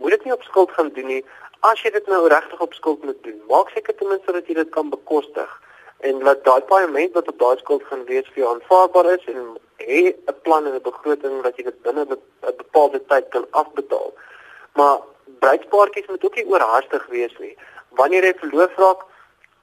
Moet 0.00 0.10
dit 0.10 0.24
nie 0.24 0.32
op 0.32 0.42
skuld 0.42 0.70
gaan 0.70 0.90
doen 0.94 1.06
nie. 1.06 1.24
As 1.60 1.82
jy 1.82 1.90
dit 1.90 2.06
nou 2.06 2.28
regtig 2.28 2.60
op 2.60 2.74
skuld 2.74 3.04
moet 3.04 3.22
doen, 3.22 3.40
maak 3.48 3.68
seker 3.68 3.94
ten 3.94 4.08
minste 4.08 4.32
dat 4.32 4.46
jy 4.46 4.54
dit 4.54 4.70
kan 4.70 4.90
bekostig 4.90 5.50
en 5.98 6.18
dat 6.18 6.44
daai 6.44 6.60
paaiement 6.60 7.12
wat 7.12 7.28
op 7.28 7.38
daai 7.38 7.58
skuld 7.58 7.82
gaan 7.84 8.04
wees 8.04 8.28
vir 8.32 8.42
jou 8.42 8.54
aanvaarbaar 8.54 9.06
is 9.14 9.24
en 9.26 9.58
hê 9.76 10.14
'n 10.14 10.40
plan 10.42 10.66
en 10.66 10.74
'n 10.74 10.82
begroting 10.82 11.42
dat 11.42 11.56
jy 11.56 11.64
dit 11.64 11.82
binne 11.82 12.06
'n 12.06 12.56
bepaalde 12.56 13.00
tyd 13.06 13.28
kan 13.28 13.46
afbetaal. 13.50 14.12
Maar 14.74 14.98
bruidspaartjies 15.38 16.06
moet 16.06 16.24
ook 16.24 16.34
nie 16.34 16.46
oorhaastig 16.46 17.06
wees 17.06 17.34
nie. 17.38 17.56
Wanneer 17.88 18.24
jy 18.24 18.34
verloof 18.38 18.76
raak, 18.76 19.07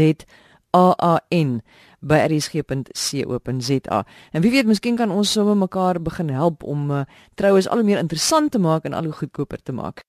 A 0.77 0.93
A 1.01 1.19
N 1.33 1.61
by 1.99 2.21
rsg.co.za. 2.29 4.05
En 4.31 4.41
wie 4.41 4.51
weet, 4.51 4.65
miskien 4.65 4.95
kan 4.95 5.11
ons 5.11 5.31
sommer 5.31 5.57
mekaar 5.57 6.01
begin 6.01 6.29
help 6.29 6.63
om 6.63 6.91
uh, 6.91 7.01
troues 7.35 7.67
al 7.67 7.81
hoe 7.81 7.85
meer 7.85 7.97
interessant 7.97 8.51
te 8.51 8.59
maak 8.59 8.85
en 8.85 8.93
al 8.93 9.03
hoe 9.03 9.13
goedkoper 9.13 9.63
te 9.63 9.71
maak. 9.71 10.03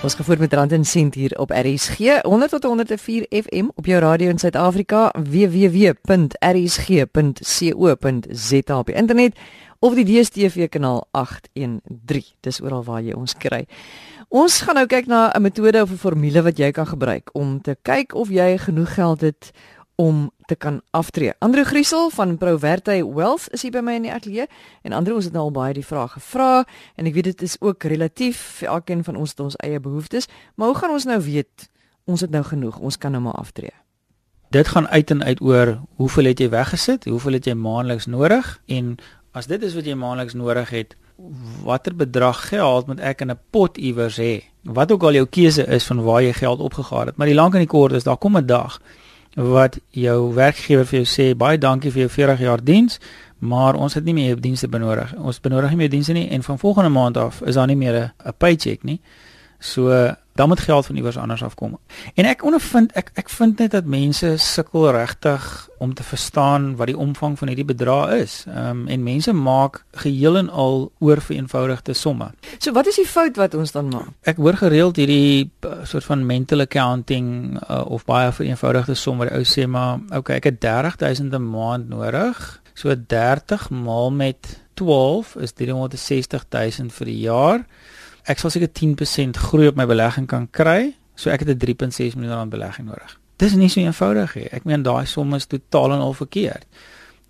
Ons 0.00 0.14
gevoer 0.16 0.38
met 0.40 0.52
Rand 0.56 0.72
en 0.72 0.84
Sent 0.84 1.14
hier 1.14 1.38
op 1.38 1.50
RSG 1.52 1.98
100 2.22 2.50
tot 2.50 2.64
104 2.64 3.26
FM 3.28 3.68
op 3.74 3.86
jou 3.86 4.00
radio 4.00 4.28
in 4.28 4.38
Suid-Afrika 4.38 5.12
www.rsg.co.za 5.12 5.98
op 8.78 8.86
die 8.86 8.94
internet 8.94 9.36
of 9.78 9.94
die 9.94 10.04
DStv 10.08 10.68
kanaal 10.72 11.04
813. 11.10 12.32
Dis 12.40 12.62
oral 12.64 12.84
waar 12.84 13.02
jy 13.04 13.12
ons 13.12 13.36
kry. 13.36 13.66
Ons 14.32 14.60
gaan 14.64 14.74
nou 14.80 14.86
kyk 14.88 15.06
na 15.06 15.32
'n 15.36 15.42
metode 15.42 15.82
of 15.82 15.90
'n 15.90 15.96
formule 16.00 16.42
wat 16.42 16.58
jy 16.58 16.70
kan 16.70 16.86
gebruik 16.86 17.30
om 17.32 17.60
te 17.60 17.76
kyk 17.82 18.14
of 18.14 18.28
jy 18.28 18.58
genoeg 18.58 18.94
geld 18.94 19.20
het 19.20 19.50
om 20.00 20.30
te 20.46 20.56
kan 20.56 20.80
aftree. 20.90 21.32
Andre 21.38 21.64
Griesel 21.64 22.10
van 22.10 22.38
Proverty 22.38 23.02
Wealth 23.04 23.48
is 23.52 23.62
hier 23.62 23.72
by 23.74 23.82
my 23.84 23.98
in 23.98 24.06
die 24.08 24.12
ateljee 24.12 24.46
en 24.82 24.94
Andre 24.96 25.14
ons 25.14 25.26
het 25.28 25.34
nou 25.36 25.48
al 25.48 25.52
baie 25.52 25.74
die 25.76 25.84
vrae 25.84 26.08
gevra 26.14 26.62
en 26.96 27.08
ek 27.10 27.18
weet 27.18 27.28
dit 27.32 27.44
is 27.44 27.58
ook 27.60 27.84
relatief 27.92 28.40
vir 28.60 28.72
elkeen 28.78 29.04
van 29.04 29.18
ons 29.20 29.34
het 29.34 29.42
ons 29.44 29.58
eie 29.60 29.80
behoeftes, 29.80 30.30
maar 30.56 30.72
hoe 30.72 30.78
gaan 30.78 30.94
ons 30.96 31.06
nou 31.10 31.18
weet 31.26 31.68
ons 32.08 32.24
het 32.24 32.32
nou 32.32 32.42
genoeg, 32.46 32.78
ons 32.80 32.96
kan 32.96 33.12
nou 33.12 33.20
maar 33.26 33.36
aftree? 33.42 33.74
Dit 34.50 34.72
gaan 34.72 34.88
uit 34.88 35.12
en 35.14 35.20
uit 35.22 35.42
oor 35.44 35.76
hoeveel 36.00 36.32
het 36.32 36.40
jy 36.40 36.48
weggesit, 36.50 37.04
hoeveel 37.04 37.36
het 37.36 37.50
jy 37.50 37.54
maandeliks 37.54 38.08
nodig 38.08 38.56
en 38.72 38.96
as 39.36 39.50
dit 39.52 39.62
is 39.62 39.76
wat 39.76 39.86
jy 39.86 39.98
maandeliks 40.00 40.34
nodig 40.34 40.72
het, 40.74 40.96
watter 41.66 41.92
bedrag 41.92 42.40
geld 42.48 42.88
moet 42.88 43.04
ek 43.04 43.20
in 43.20 43.30
'n 43.30 43.38
pot 43.52 43.76
iewers 43.76 44.16
hê? 44.16 44.48
Wat 44.64 44.92
ook 44.92 45.02
al 45.02 45.20
jou 45.20 45.26
keuse 45.26 45.66
is 45.68 45.84
van 45.84 46.02
waar 46.02 46.22
jy 46.22 46.32
geld 46.32 46.60
opgegaar 46.60 47.06
het, 47.12 47.16
maar 47.16 47.28
die 47.28 47.36
lank 47.36 47.54
en 47.54 47.60
die 47.60 47.74
kort 47.76 47.92
is 47.92 48.08
daar 48.08 48.16
kom 48.16 48.36
'n 48.36 48.46
dag 48.46 48.80
wat 49.34 49.78
jou 49.90 50.34
werkgewer 50.34 50.86
vir 50.86 51.02
jou 51.02 51.06
sê 51.06 51.34
baie 51.38 51.58
dankie 51.58 51.90
vir 51.90 52.06
jou 52.06 52.10
40 52.10 52.40
jaar 52.40 52.64
diens, 52.64 52.98
maar 53.38 53.74
ons 53.74 53.94
het 53.94 54.04
nie 54.04 54.14
meer 54.14 54.34
jou 54.34 54.40
dienste 54.40 54.68
benodig. 54.68 55.14
Ons 55.18 55.40
benodig 55.40 55.70
nie 55.70 55.84
meer 55.84 55.90
dienste 55.90 56.12
nie 56.12 56.28
en 56.30 56.42
van 56.42 56.58
volgende 56.58 56.90
maand 56.90 57.16
af 57.16 57.42
is 57.42 57.54
daar 57.54 57.66
nie 57.66 57.76
meer 57.76 58.12
'n 58.24 58.32
paycheck 58.38 58.84
nie. 58.84 59.00
So 59.58 60.14
dan 60.40 60.48
moet 60.48 60.60
geld 60.60 60.86
van 60.86 60.96
iewers 60.96 61.16
anders 61.16 61.42
afkom. 61.42 61.78
En 62.14 62.24
ek 62.24 62.40
ondervind 62.48 62.92
ek 62.96 63.10
ek 63.20 63.28
vind 63.28 63.58
net 63.60 63.74
dat 63.76 63.84
mense 63.84 64.30
sukkel 64.40 64.86
regtig 64.96 65.68
om 65.78 65.92
te 65.94 66.02
verstaan 66.02 66.70
wat 66.78 66.88
die 66.88 66.96
omvang 66.96 67.36
van 67.38 67.50
hierdie 67.52 67.66
bedrag 67.68 68.14
is. 68.22 68.44
Ehm 68.48 68.70
um, 68.70 68.86
en 68.88 69.02
mense 69.04 69.32
maak 69.36 69.82
geheel 70.04 70.38
en 70.40 70.48
al 70.48 70.88
oorvereenvoudigde 70.98 71.92
somme. 71.92 72.30
So 72.58 72.72
wat 72.72 72.88
is 72.88 72.96
die 73.02 73.06
fout 73.06 73.36
wat 73.36 73.54
ons 73.54 73.76
dan 73.76 73.92
maak? 73.92 74.08
Ek 74.32 74.40
hoor 74.40 74.56
gereeld 74.62 74.96
hierdie 74.96 75.50
uh, 75.68 75.82
soort 75.84 76.08
van 76.08 76.24
mental 76.26 76.64
accounting 76.64 77.60
uh, 77.60 77.84
of 77.84 78.08
baie 78.08 78.32
vereenvoudigde 78.32 78.96
somme 78.96 79.26
wat 79.26 79.36
ou 79.36 79.44
sê 79.44 79.68
maar 79.68 80.00
okay, 80.16 80.40
ek 80.40 80.48
het 80.54 80.60
30000 80.64 81.36
'n 81.36 81.50
maand 81.52 81.92
nodig. 81.92 82.60
So 82.72 82.96
30 82.96 83.68
maal 83.70 84.10
met 84.10 84.56
12 84.80 85.36
is 85.36 85.52
360000 85.52 86.92
vir 86.92 87.06
die 87.12 87.20
jaar 87.28 87.66
ek 88.24 88.38
sal 88.38 88.50
seker 88.50 88.68
10% 88.68 89.36
groei 89.36 89.66
op 89.68 89.76
my 89.76 89.86
belegging 89.86 90.26
kan 90.26 90.48
kry, 90.50 90.94
so 91.14 91.30
ek 91.30 91.40
het 91.40 91.48
'n 91.48 91.58
3.6 91.58 92.14
miljoen 92.14 92.36
rand 92.36 92.50
belegging 92.50 92.86
nodig. 92.86 93.18
Dis 93.36 93.54
nie 93.54 93.68
so 93.68 93.80
eenvoudig 93.80 94.34
nie. 94.34 94.48
Ek 94.52 94.64
meen 94.64 94.82
daai 94.82 95.06
som 95.06 95.34
is 95.34 95.46
totaal 95.46 95.92
en 95.92 96.00
al 96.00 96.12
verkeerd 96.12 96.66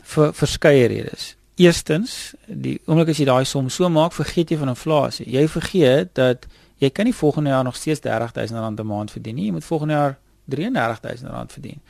vir 0.02 0.32
verskeie 0.32 0.86
redes. 0.86 1.36
Eerstens, 1.56 2.34
die 2.46 2.80
oomblik 2.86 3.08
as 3.08 3.18
jy 3.18 3.24
daai 3.24 3.44
som 3.44 3.68
so 3.68 3.88
maak, 3.88 4.12
vergeet 4.12 4.50
jy 4.50 4.56
van 4.56 4.68
inflasie. 4.68 5.26
Jy 5.30 5.48
vergeet 5.48 6.14
dat 6.14 6.46
jy 6.78 6.90
kan 6.90 7.04
nie 7.04 7.14
volgende 7.14 7.50
jaar 7.50 7.64
nog 7.64 7.76
steeds 7.76 8.00
30000 8.00 8.58
rand 8.58 8.80
'n 8.80 8.86
maand 8.86 9.10
verdien 9.10 9.34
nie. 9.34 9.44
Jy 9.44 9.52
moet 9.52 9.64
volgende 9.64 9.94
jaar 9.94 10.18
33000 10.50 11.30
rand 11.30 11.52
verdien. 11.52 11.80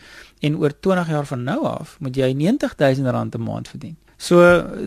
En 0.40 0.56
oor 0.56 0.80
20 0.80 1.08
jaar 1.08 1.26
van 1.26 1.42
nou 1.42 1.64
af 1.64 1.96
moet 2.00 2.16
jy 2.16 2.32
90000 2.32 3.06
rand 3.06 3.34
'n 3.34 3.42
maand 3.42 3.68
verdien. 3.68 3.96
So 4.20 4.36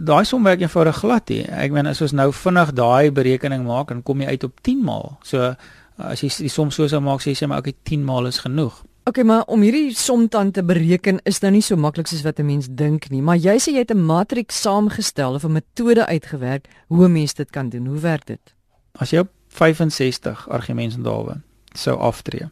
daai 0.06 0.26
som 0.30 0.44
werk 0.46 0.62
eenvoudig 0.62 1.00
glad 1.02 1.32
nie. 1.34 1.42
Ek 1.50 1.74
meen 1.74 1.90
as 1.90 2.02
ons 2.06 2.14
nou 2.14 2.30
vinnig 2.38 2.74
daai 2.78 3.10
berekening 3.12 3.64
maak 3.66 3.90
dan 3.90 4.04
kom 4.06 4.22
jy 4.22 4.36
uit 4.36 4.44
op 4.46 4.60
10 4.62 4.84
maal. 4.86 5.16
So 5.26 5.56
as 5.98 6.22
jy 6.22 6.30
die 6.46 6.52
som 6.54 6.70
so 6.72 6.86
sou 6.88 7.02
maak 7.02 7.24
sê 7.24 7.34
jy 7.34 7.50
maar 7.50 7.64
okay 7.64 7.74
10 7.90 8.04
maal 8.06 8.30
is 8.30 8.44
genoeg. 8.46 8.84
Okay, 9.10 9.26
maar 9.28 9.42
om 9.52 9.60
hierdie 9.66 9.92
som 10.00 10.30
dan 10.32 10.54
te 10.56 10.62
bereken 10.64 11.18
is 11.28 11.42
nou 11.44 11.50
nie 11.52 11.64
so 11.66 11.76
maklik 11.76 12.08
soos 12.08 12.22
wat 12.24 12.40
'n 12.40 12.46
mens 12.46 12.68
dink 12.70 13.10
nie. 13.10 13.22
Maar 13.22 13.38
jy 13.38 13.58
sê 13.58 13.74
jy 13.74 13.82
het 13.84 13.92
'n 13.92 14.06
matriks 14.06 14.62
saamgestel 14.62 15.34
of 15.34 15.44
'n 15.44 15.52
metode 15.52 16.06
uitgewerk 16.06 16.68
hoe 16.88 17.06
'n 17.06 17.12
mens 17.12 17.34
dit 17.34 17.50
kan 17.50 17.70
doen. 17.70 17.86
Hoe 17.86 18.00
werk 18.00 18.26
dit? 18.26 18.54
As 18.96 19.10
jy 19.10 19.20
op 19.20 19.30
65 19.50 20.48
argumentsendalwe 20.50 21.42
sou 21.74 21.98
aftree 21.98 22.50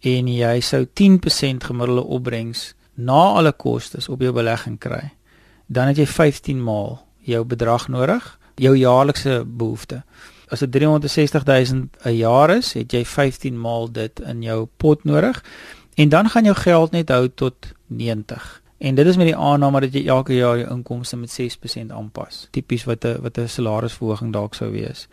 en 0.00 0.28
jy 0.28 0.60
sou 0.60 0.86
10% 0.86 1.64
gemiddelde 1.64 2.04
opbrengs 2.04 2.74
na 2.94 3.36
alle 3.36 3.52
kostes 3.52 4.08
op 4.08 4.20
jou 4.20 4.32
belegging 4.32 4.78
kry 4.78 5.15
dan 5.66 5.86
het 5.86 5.96
jy 5.96 6.06
15 6.06 6.62
maal 6.62 7.06
jou 7.26 7.44
bedrag 7.44 7.88
nodig, 7.88 8.38
jou 8.54 8.76
jaarlikse 8.76 9.44
behoefte. 9.46 10.02
As 10.48 10.62
dit 10.62 10.70
360 10.72 11.44
000 11.44 11.88
'n 12.04 12.16
jaar 12.16 12.50
is, 12.50 12.72
het 12.72 12.92
jy 12.92 13.04
15 13.04 13.60
maal 13.60 13.92
dit 13.92 14.20
in 14.20 14.42
jou 14.42 14.68
pot 14.76 15.04
nodig 15.04 15.44
en 15.94 16.08
dan 16.08 16.28
gaan 16.28 16.44
jou 16.44 16.56
geld 16.56 16.90
net 16.90 17.08
hou 17.08 17.28
tot 17.34 17.54
90. 17.86 18.62
En 18.78 18.94
dit 18.94 19.06
is 19.06 19.16
met 19.16 19.26
die 19.26 19.36
aanname 19.36 19.80
dat 19.80 19.92
jy 19.92 20.06
elke 20.06 20.34
jaar 20.34 20.58
jou 20.58 20.70
inkomste 20.70 21.16
met 21.16 21.30
6% 21.30 21.92
aanpas. 21.92 22.48
Tipies 22.50 22.84
wat 22.84 23.04
'n 23.04 23.20
wat 23.22 23.38
'n 23.38 23.48
salarisverhoging 23.48 24.32
dalk 24.32 24.54
sou 24.54 24.70
wees. 24.70 25.08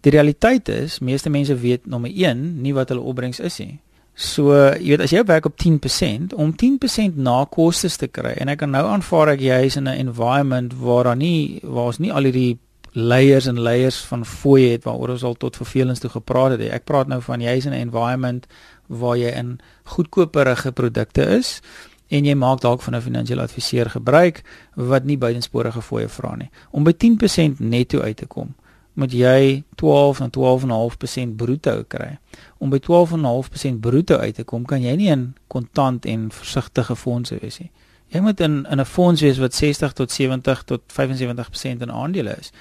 Die 0.00 0.12
realiteit 0.12 0.68
is, 0.68 0.98
meeste 0.98 1.30
mense 1.30 1.54
weet 1.54 1.86
nommer 1.86 2.10
1 2.14 2.60
nie 2.62 2.74
wat 2.74 2.88
hulle 2.88 3.00
opbrengs 3.00 3.40
is 3.40 3.58
nie. 3.58 3.80
So, 4.16 4.54
jy 4.80 4.94
weet 4.94 5.02
as 5.04 5.12
jy 5.12 5.20
werk 5.28 5.44
op 5.44 5.58
10% 5.60 6.32
om 6.40 6.54
10% 6.56 7.18
na 7.20 7.42
kostes 7.52 7.98
te 8.00 8.06
kry 8.08 8.32
en 8.40 8.48
ek 8.48 8.62
kan 8.62 8.70
nou 8.72 8.86
aanvaar 8.88 9.34
ek 9.34 9.42
jy 9.44 9.58
is 9.68 9.76
in 9.76 9.84
'n 9.84 10.08
environment 10.08 10.72
waar 10.80 11.04
daar 11.04 11.16
nie 11.20 11.60
waar 11.62 11.92
ons 11.92 11.98
nie 12.00 12.12
al 12.12 12.24
hierdie 12.24 12.58
layers 12.94 13.46
en 13.46 13.60
layers 13.60 14.00
van 14.08 14.24
fooie 14.24 14.70
het 14.72 14.84
waaroor 14.84 15.10
ons 15.10 15.22
al 15.22 15.34
tot 15.34 15.56
vervelings 15.56 16.00
toe 16.00 16.10
gepraat 16.10 16.56
het. 16.56 16.72
Ek 16.72 16.84
praat 16.84 17.08
nou 17.08 17.20
van 17.20 17.40
jy 17.40 17.56
is 17.56 17.66
in 17.66 17.72
'n 17.72 17.88
environment 17.88 18.46
waar 18.88 19.16
jy 19.16 19.36
in 19.36 19.60
goedkoperige 19.84 20.72
produkte 20.72 21.22
is 21.36 21.60
en 22.08 22.24
jy 22.24 22.34
maak 22.34 22.60
dalk 22.60 22.82
van 22.82 22.94
'n 22.96 23.00
finansiële 23.00 23.42
adviseur 23.42 23.90
gebruik 23.90 24.42
wat 24.74 25.04
nie 25.04 25.18
buitensporige 25.18 25.82
fooie 25.82 26.08
vra 26.08 26.36
nie. 26.36 26.50
Om 26.70 26.84
by 26.84 26.92
10% 26.92 27.60
netto 27.60 28.00
uit 28.00 28.16
te 28.16 28.26
kom 28.26 28.54
moet 28.96 29.12
jy 29.12 29.64
12 29.76 30.20
en 30.24 30.30
12.5% 30.32 31.36
bruto 31.36 31.84
kry. 31.88 32.16
Om 32.58 32.70
by 32.72 32.80
12.5% 32.80 33.80
bruto 33.84 34.16
uit 34.16 34.34
te 34.34 34.44
kom, 34.44 34.64
kan 34.64 34.80
jy 34.82 34.94
nie 34.96 35.10
in 35.12 35.26
kontant 35.52 36.06
en 36.08 36.30
versigtige 36.32 36.96
fondse 36.96 37.36
wees 37.42 37.58
nie. 37.60 37.70
Jy 38.14 38.22
moet 38.24 38.40
in 38.40 38.64
in 38.70 38.80
'n 38.80 38.84
fonds 38.84 39.20
wees 39.20 39.38
wat 39.38 39.54
60 39.54 39.92
tot 39.92 40.12
70 40.12 40.62
tot 40.62 40.80
75% 40.86 41.82
in 41.82 41.92
aandele 41.92 42.36
is. 42.38 42.52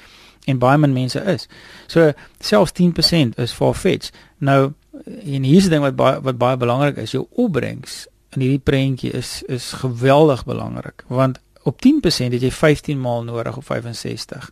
En 0.45 0.57
baie 0.57 0.77
min 0.77 0.93
mense 0.93 1.19
is. 1.19 1.47
So 1.87 2.11
selfs 2.39 2.71
10% 2.71 3.37
is 3.39 3.51
far-fetched. 3.51 4.11
Nou 4.37 4.73
en 5.05 5.43
hier 5.43 5.57
is 5.57 5.63
die 5.63 5.69
ding 5.69 5.81
wat 5.81 5.95
baie 5.95 6.21
wat 6.21 6.37
baie 6.37 6.57
belangrik 6.57 6.97
is, 6.97 7.11
jou 7.11 7.27
opbrengs 7.31 8.07
in 8.29 8.41
hierdie 8.41 8.63
prentjie 8.63 9.11
is 9.11 9.43
is 9.47 9.71
geweldig 9.71 10.45
belangrik 10.45 11.03
want 11.07 11.39
op 11.63 11.81
10% 11.81 12.33
het 12.33 12.41
jy 12.41 12.51
15 12.51 12.99
maal 13.01 13.23
nodig 13.23 13.57
op 13.57 13.65
65. 13.65 14.51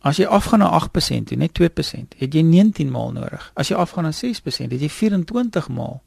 As 0.00 0.16
jy 0.20 0.26
afgaan 0.26 0.58
na 0.58 0.70
8% 0.70 1.30
toe, 1.30 1.36
net 1.36 1.52
2%, 1.60 2.18
het 2.18 2.34
jy 2.34 2.42
19 2.42 2.90
maal 2.90 3.12
nodig. 3.12 3.50
As 3.54 3.68
jy 3.68 3.76
afgaan 3.76 4.04
na 4.04 4.12
6%, 4.14 4.72
het 4.72 4.80
jy 4.80 4.88
24 4.88 5.68
maal 5.68 6.02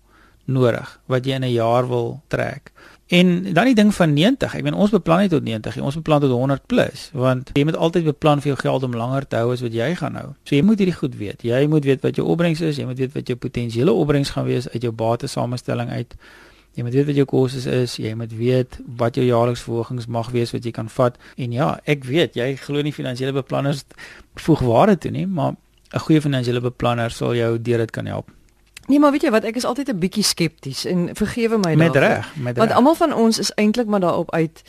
nodig 0.49 0.99
wat 1.05 1.25
jy 1.25 1.35
in 1.37 1.43
'n 1.43 1.51
jaar 1.53 1.87
wil 1.87 2.21
trek. 2.27 2.71
En 3.09 3.53
dan 3.53 3.65
die 3.65 3.75
ding 3.75 3.95
van 3.95 4.13
90. 4.13 4.55
Ek 4.55 4.63
meen 4.63 4.73
ons 4.73 4.91
beplan 4.93 5.19
nie 5.19 5.29
tot 5.29 5.43
90 5.43 5.75
nie. 5.75 5.83
Ons 5.83 5.95
beplan 5.95 6.19
tot 6.19 6.29
100 6.29 6.65
plus 6.65 7.09
want 7.13 7.49
jy 7.53 7.63
moet 7.65 7.75
altyd 7.75 8.03
beplan 8.03 8.41
vir 8.41 8.51
jou 8.51 8.59
geld 8.59 8.83
om 8.83 8.95
langer 8.95 9.27
te 9.27 9.35
hou 9.35 9.51
as 9.51 9.63
wat 9.65 9.73
jy 9.73 9.95
gaan 9.95 10.15
hou. 10.15 10.27
So 10.43 10.55
jy 10.55 10.61
moet 10.61 10.77
hierdie 10.77 10.95
goed 10.95 11.15
weet. 11.15 11.41
Jy 11.41 11.67
moet 11.67 11.85
weet 11.89 12.01
wat 12.05 12.15
jou 12.15 12.27
opbrengs 12.27 12.61
is, 12.61 12.77
jy 12.77 12.85
moet 12.85 12.97
weet 12.97 13.13
wat 13.13 13.27
jou 13.27 13.37
potensiële 13.37 13.91
opbrengs 13.91 14.29
gaan 14.29 14.45
wees 14.45 14.69
uit 14.69 14.81
jou 14.81 14.93
batesamestelling 14.93 15.89
uit. 15.89 16.15
Jy 16.77 16.83
moet 16.83 16.93
weet 16.93 17.05
wat 17.05 17.15
jou 17.15 17.25
kostes 17.25 17.65
is, 17.65 17.95
jy 17.97 18.13
moet 18.15 18.33
weet 18.33 18.79
wat 18.97 19.15
jou 19.15 19.25
jaarlikse 19.25 19.63
verhogings 19.63 20.07
mag 20.07 20.29
wees 20.31 20.51
wat 20.51 20.63
jy 20.63 20.71
kan 20.71 20.89
vat. 20.89 21.17
En 21.35 21.51
ja, 21.51 21.79
ek 21.85 22.03
weet 22.03 22.35
jy 22.35 22.55
glo 22.55 22.81
nie 22.81 22.93
finansiële 22.93 23.33
beplanners 23.33 23.83
voeg 24.35 24.59
waarde 24.59 24.97
toe 24.97 25.11
nie, 25.11 25.25
maar 25.27 25.55
'n 25.93 25.99
goeie 25.99 26.21
finansiële 26.21 26.61
beplanner 26.61 27.11
sal 27.11 27.33
jou 27.35 27.61
deur 27.61 27.77
dit 27.77 27.91
kan 27.91 28.05
help. 28.05 28.29
Nee, 28.87 28.99
maar 28.99 29.11
weet 29.11 29.21
jy 29.21 29.31
wat, 29.31 29.43
ek 29.43 29.55
is 29.55 29.65
altyd 29.65 29.89
'n 29.89 29.99
bietjie 29.99 30.23
skepties 30.23 30.85
en 30.85 31.09
vergewe 31.13 31.57
my 31.57 31.75
daarvoor. 31.75 31.93
Met 31.93 31.95
reg, 31.95 32.35
met 32.35 32.57
reg. 32.57 32.65
Want 32.65 32.71
almal 32.71 32.95
van 32.95 33.13
ons 33.13 33.39
is 33.39 33.51
eintlik 33.55 33.87
maar 33.87 33.99
daarop 33.99 34.31
uit 34.31 34.63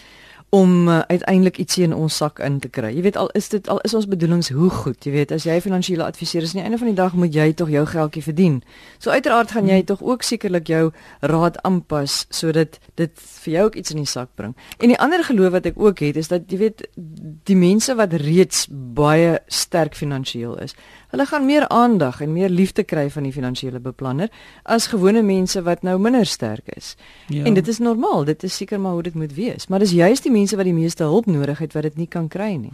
om 0.51 0.89
uh, 0.89 0.99
uiteindelik 0.99 1.59
ietsie 1.63 1.85
in 1.87 1.95
ons 1.95 2.17
sak 2.17 2.41
in 2.43 2.59
te 2.59 2.69
kry. 2.69 2.91
Jy 2.91 3.05
weet 3.07 3.17
al 3.17 3.29
is 3.39 3.49
dit 3.53 3.69
al 3.71 3.79
is 3.87 3.95
ons 3.95 4.09
bedoelings 4.11 4.51
hoe 4.51 4.71
goed, 4.71 4.99
jy 5.07 5.13
weet 5.15 5.35
as 5.35 5.47
jy 5.47 5.61
finansiële 5.63 6.03
adviseur 6.03 6.43
is, 6.43 6.55
aan 6.55 6.63
die 6.63 6.67
einde 6.67 6.81
van 6.81 6.91
die 6.91 6.99
dag 6.99 7.15
moet 7.15 7.35
jy 7.35 7.53
tog 7.55 7.71
jou 7.71 7.85
geldjie 7.87 8.23
verdien. 8.27 8.57
So 8.99 9.15
uiteraard 9.15 9.55
gaan 9.55 9.71
jy 9.71 9.79
hmm. 9.79 9.89
tog 9.93 10.03
ook 10.03 10.27
sekerlik 10.27 10.67
jou 10.67 10.91
raad 11.21 11.61
aanpas 11.63 12.25
sodat 12.35 12.81
dit 12.99 13.15
vir 13.45 13.55
jou 13.55 13.65
ook 13.69 13.79
iets 13.79 13.95
in 13.95 14.03
die 14.03 14.11
sak 14.11 14.35
bring. 14.35 14.57
En 14.83 14.91
die 14.91 14.99
ander 14.99 15.23
geloof 15.25 15.55
wat 15.55 15.71
ek 15.71 15.79
ook 15.79 16.03
het 16.03 16.19
is 16.19 16.33
dat 16.35 16.51
jy 16.51 16.59
weet 16.65 16.83
die 17.47 17.59
mense 17.59 17.95
wat 17.95 18.19
reeds 18.19 18.67
baie 18.71 19.39
sterk 19.47 19.95
finansiëel 19.95 20.59
is, 20.67 20.75
Hulle 21.11 21.27
gaan 21.27 21.45
meer 21.45 21.69
aandag 21.69 22.21
en 22.21 22.33
meer 22.33 22.49
liefde 22.49 22.83
kry 22.83 23.09
van 23.11 23.23
die 23.23 23.33
finansiële 23.33 23.81
beplanner 23.81 24.29
as 24.63 24.87
gewone 24.87 25.23
mense 25.23 25.63
wat 25.63 25.83
nou 25.83 25.99
minder 25.99 26.27
sterk 26.27 26.69
is. 26.77 26.95
Ja. 27.27 27.45
En 27.45 27.55
dit 27.55 27.69
is 27.69 27.79
normaal, 27.79 28.25
dit 28.25 28.43
is 28.43 28.57
seker 28.57 28.81
maar 28.81 28.93
hoe 28.93 29.03
dit 29.03 29.15
moet 29.15 29.35
wees, 29.35 29.67
maar 29.67 29.79
dis 29.79 29.91
juist 29.91 30.23
die 30.23 30.33
mense 30.33 30.57
wat 30.57 30.65
die 30.65 30.77
meeste 30.77 31.03
hulp 31.03 31.27
nodig 31.27 31.59
het 31.59 31.73
wat 31.73 31.83
dit 31.83 31.97
nie 31.97 32.07
kan 32.07 32.29
kry 32.29 32.55
nie. 32.55 32.73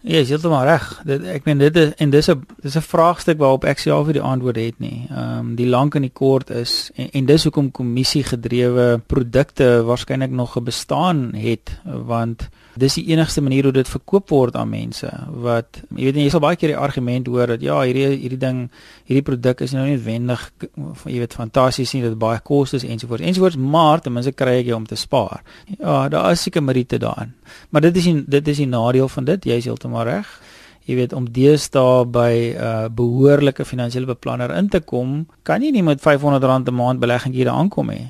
Ja, 0.00 0.16
jy 0.16 0.32
het 0.32 0.44
maar 0.48 0.64
reg. 0.64 0.84
Dit 1.04 1.24
ek 1.28 1.44
meen 1.44 1.60
dit 1.60 1.76
is 1.76 1.90
en 2.00 2.10
dis 2.10 2.28
'n 2.30 2.46
dis 2.62 2.76
'n 2.76 2.80
vraagstuk 2.80 3.38
waarop 3.38 3.64
ek 3.64 3.78
self 3.78 4.06
nie 4.06 4.16
die 4.16 4.22
antwoord 4.22 4.56
het 4.56 4.78
nie. 4.78 5.06
Ehm 5.10 5.38
um, 5.38 5.54
die 5.54 5.66
lank 5.66 5.94
en 5.94 6.02
die 6.02 6.12
kort 6.12 6.50
is 6.50 6.90
en, 6.94 7.10
en 7.12 7.26
dis 7.26 7.44
hoekom 7.44 7.70
kommissie 7.70 8.24
gedrewe 8.24 9.00
produkte 9.06 9.82
waarskynlik 9.84 10.30
nog 10.30 10.62
bestaan 10.62 11.34
het 11.34 11.80
want 11.84 12.48
dis 12.78 12.94
die 12.94 13.06
enigste 13.10 13.42
manier 13.42 13.66
hoe 13.66 13.72
dit 13.74 13.88
verkoop 13.88 14.30
word 14.30 14.56
aan 14.56 14.70
mense 14.70 15.08
wat 15.42 15.80
jy 15.96 16.06
weet 16.06 16.20
jy 16.22 16.28
sal 16.30 16.42
baie 16.44 16.58
keer 16.58 16.74
die 16.74 16.78
argument 16.78 17.26
hoor 17.30 17.54
dat 17.54 17.64
ja 17.64 17.80
hierdie 17.82 18.06
hierdie 18.12 18.38
ding 18.38 18.60
hierdie 19.08 19.24
produk 19.26 19.64
is 19.66 19.74
nou 19.74 19.86
nie 19.86 19.96
noodwendig 19.96 20.44
jy 21.04 21.18
weet 21.18 21.34
fantasties 21.34 21.94
nie 21.96 22.04
dat 22.04 22.18
baie 22.20 22.38
kostes 22.46 22.86
ensovoorts 22.86 23.26
ensovoorts 23.26 23.58
maar 23.58 24.04
ten 24.04 24.14
minste 24.14 24.32
kry 24.36 24.60
ek 24.60 24.70
jy 24.70 24.76
om 24.76 24.86
te 24.86 24.98
spaar. 24.98 25.42
Ja 25.78 26.08
daar 26.08 26.32
is 26.32 26.46
seker 26.46 26.62
meriete 26.62 26.98
daarin 26.98 27.34
maar 27.70 27.82
dit 27.82 27.96
is 27.96 28.06
die, 28.06 28.24
dit 28.38 28.48
is 28.48 28.62
die 28.62 28.70
nadeel 28.70 29.08
van 29.08 29.24
dit 29.24 29.50
jy 29.50 29.60
is 29.60 29.68
heeltemal 29.68 30.06
reg. 30.06 30.30
Jy 30.88 30.96
weet 30.96 31.12
om 31.12 31.26
deesdae 31.30 32.06
by 32.08 32.32
'n 32.32 32.56
uh, 32.56 32.88
behoorlike 32.88 33.64
finansiële 33.64 34.06
beplanner 34.06 34.50
in 34.56 34.68
te 34.68 34.80
kom 34.80 35.26
kan 35.42 35.62
jy 35.62 35.70
nie 35.70 35.82
met 35.82 36.00
R500 36.00 36.68
'n 36.68 36.74
maand 36.74 37.00
belegging 37.00 37.34
hier 37.34 37.50
aankom 37.50 37.90
nie 37.90 38.08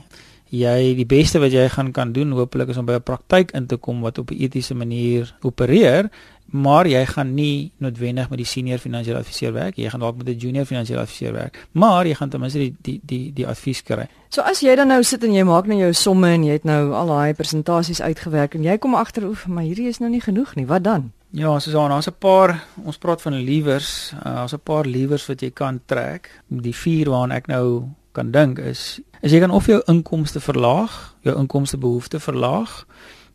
jy 0.50 0.94
die 0.98 1.06
beste 1.06 1.38
wat 1.38 1.54
jy 1.54 1.68
gaan 1.70 1.92
kan 1.94 2.12
doen 2.12 2.32
hopelik 2.34 2.72
is 2.72 2.76
om 2.76 2.86
by 2.86 2.98
'n 2.98 3.06
praktyk 3.06 3.52
in 3.54 3.66
te 3.66 3.76
kom 3.76 4.00
wat 4.00 4.18
op 4.18 4.30
'n 4.30 4.42
etiese 4.42 4.74
manier 4.74 5.34
opereer 5.42 6.10
maar 6.52 6.86
jy 6.86 7.06
gaan 7.06 7.34
nie 7.34 7.72
noodwendig 7.78 8.28
met 8.28 8.38
die 8.38 8.46
senior 8.46 8.78
finansiële 8.78 9.18
adviseur 9.18 9.52
werk. 9.52 9.76
Jy 9.76 9.88
gaan 9.88 10.00
dalk 10.00 10.16
met 10.16 10.28
'n 10.28 10.38
junior 10.38 10.64
finansiële 10.64 11.00
adviseur 11.00 11.32
werk 11.32 11.66
maar 11.72 12.06
jy 12.06 12.14
gaan 12.14 12.28
ten 12.28 12.40
minste 12.40 12.58
die 12.58 12.74
die 12.82 13.00
die 13.02 13.32
die 13.32 13.46
advies 13.46 13.82
kry. 13.82 14.08
So 14.28 14.42
as 14.42 14.60
jy 14.60 14.74
dan 14.76 14.88
nou 14.88 15.02
sit 15.02 15.24
en 15.24 15.32
jy 15.32 15.42
maak 15.42 15.66
nou 15.66 15.78
jou 15.78 15.92
somme 15.92 16.28
en 16.28 16.44
jy 16.44 16.52
het 16.52 16.64
nou 16.64 16.92
al 16.92 17.06
daai 17.06 17.34
presentasies 17.34 18.00
uitgewerk 18.00 18.54
en 18.54 18.62
jy 18.62 18.78
kom 18.78 18.94
agter 18.94 19.24
oef 19.28 19.46
maar 19.46 19.64
hierdie 19.64 19.88
is 19.88 19.98
nou 19.98 20.10
nie 20.10 20.20
genoeg 20.20 20.54
nie. 20.54 20.66
Wat 20.66 20.82
dan? 20.82 21.12
Ja, 21.32 21.58
soos 21.58 21.74
aan, 21.74 21.90
daar's 21.90 22.08
'n 22.08 22.18
paar, 22.18 22.64
ons 22.84 22.98
praat 22.98 23.22
van 23.22 23.32
lewers, 23.32 24.12
uh, 24.16 24.24
daar's 24.24 24.52
'n 24.52 24.60
paar 24.62 24.84
lewers 24.84 25.26
wat 25.26 25.40
jy 25.40 25.50
kan 25.50 25.80
trek. 25.86 26.42
Die 26.48 26.74
vier 26.74 27.10
waaraan 27.10 27.30
ek 27.30 27.46
nou 27.46 27.84
kan 28.12 28.30
dink 28.30 28.58
is 28.58 29.00
is 29.20 29.32
jy 29.32 29.40
kan 29.40 29.50
of 29.50 29.66
jou 29.66 29.82
inkomste 29.86 30.40
verlaag, 30.40 31.14
jou 31.20 31.36
inkomste 31.36 31.76
behoefte 31.76 32.20
verlaag. 32.20 32.86